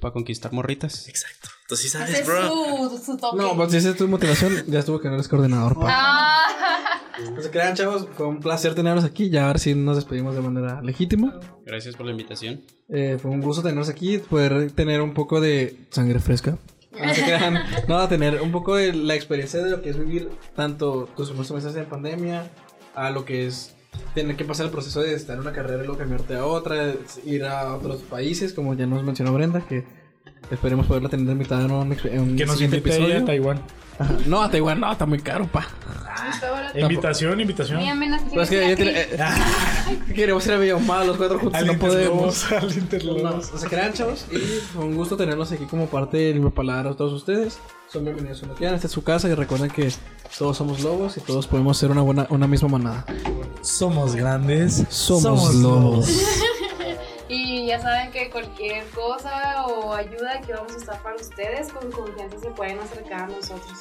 [0.00, 1.08] Para conquistar morritas.
[1.08, 1.48] Exacto.
[1.68, 2.90] Tú sí Ese sabes, es bro.
[2.90, 3.36] su, su toque.
[3.36, 5.86] No, pues si esa es tu motivación, ya estuvo que no eres coordinador, pa.
[5.88, 6.42] Ah.
[7.32, 9.30] Pues se crean, chavos, fue un placer tenerlos aquí.
[9.30, 11.38] Ya a ver si nos despedimos de manera legítima.
[11.64, 12.62] Gracias por la invitación.
[12.88, 16.58] Eh, fue un gusto tenerlos aquí, poder tener un poco de sangre fresca.
[16.92, 20.30] No se crean, no, tener un poco de la experiencia de lo que es vivir
[20.54, 22.50] tanto tus primeros meses en pandemia,
[22.94, 23.74] a lo que es
[24.14, 26.94] tener que pasar el proceso de estar en una carrera y luego cambiarte a otra,
[27.24, 29.84] ir a otros países, como ya nos mencionó Brenda, que
[30.50, 33.22] esperemos poderla tener invitada en un, en un Que nos siguiente invite episodio.
[33.22, 33.60] a Taiwán.
[34.26, 35.66] No, a Taiwán, no, está muy caro, pa.
[36.74, 37.80] Invitación, invitación.
[38.30, 39.16] Pero es que ella tiene, eh,
[40.14, 42.44] queremos ir a Villamar, los cuatro juntos, Al no podemos.
[42.44, 43.46] Interlobos, al No, Interlobos.
[43.60, 44.26] se crean, chavos.
[44.30, 44.36] Y
[44.72, 47.58] fue un gusto tenerlos aquí como parte del Libre Palabra a todos ustedes.
[47.92, 48.74] Son bienvenidos cuando quieran.
[48.74, 49.92] Esta es su casa y recuerden que
[50.38, 53.04] todos somos lobos y todos podemos ser una buena, una misma manada.
[53.60, 54.84] Somos grandes.
[54.88, 56.08] Somos lobos.
[57.72, 62.38] Ya saben que cualquier cosa o ayuda que vamos a estar para ustedes, con confianza
[62.38, 63.78] se pueden acercar a nosotros.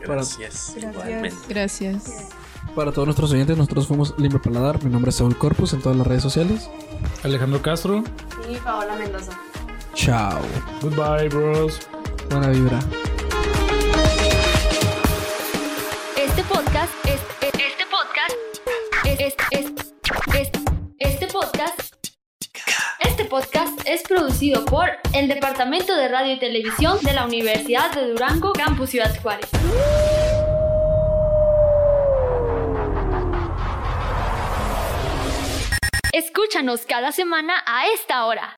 [0.00, 0.76] Gracias.
[0.76, 1.34] Igualmente.
[1.48, 2.28] Gracias.
[2.76, 4.80] Para todos nuestros oyentes, nosotros fuimos Limpia Paladar.
[4.84, 6.70] Mi nombre es Saúl Corpus en todas las redes sociales.
[7.24, 8.04] Alejandro Castro.
[8.48, 9.32] Y Paola Mendoza.
[9.94, 10.38] Chao.
[10.80, 11.80] Goodbye, bros.
[12.30, 12.78] Buena vibra.
[16.16, 18.36] Este podcast es, es- este podcast
[19.06, 19.72] es, es, es, es-
[20.36, 20.63] este podcast
[23.24, 28.08] este podcast es producido por el Departamento de Radio y Televisión de la Universidad de
[28.08, 29.48] Durango, Campus Ciudad Juárez.
[36.12, 38.52] Escúchanos cada semana a esta hora.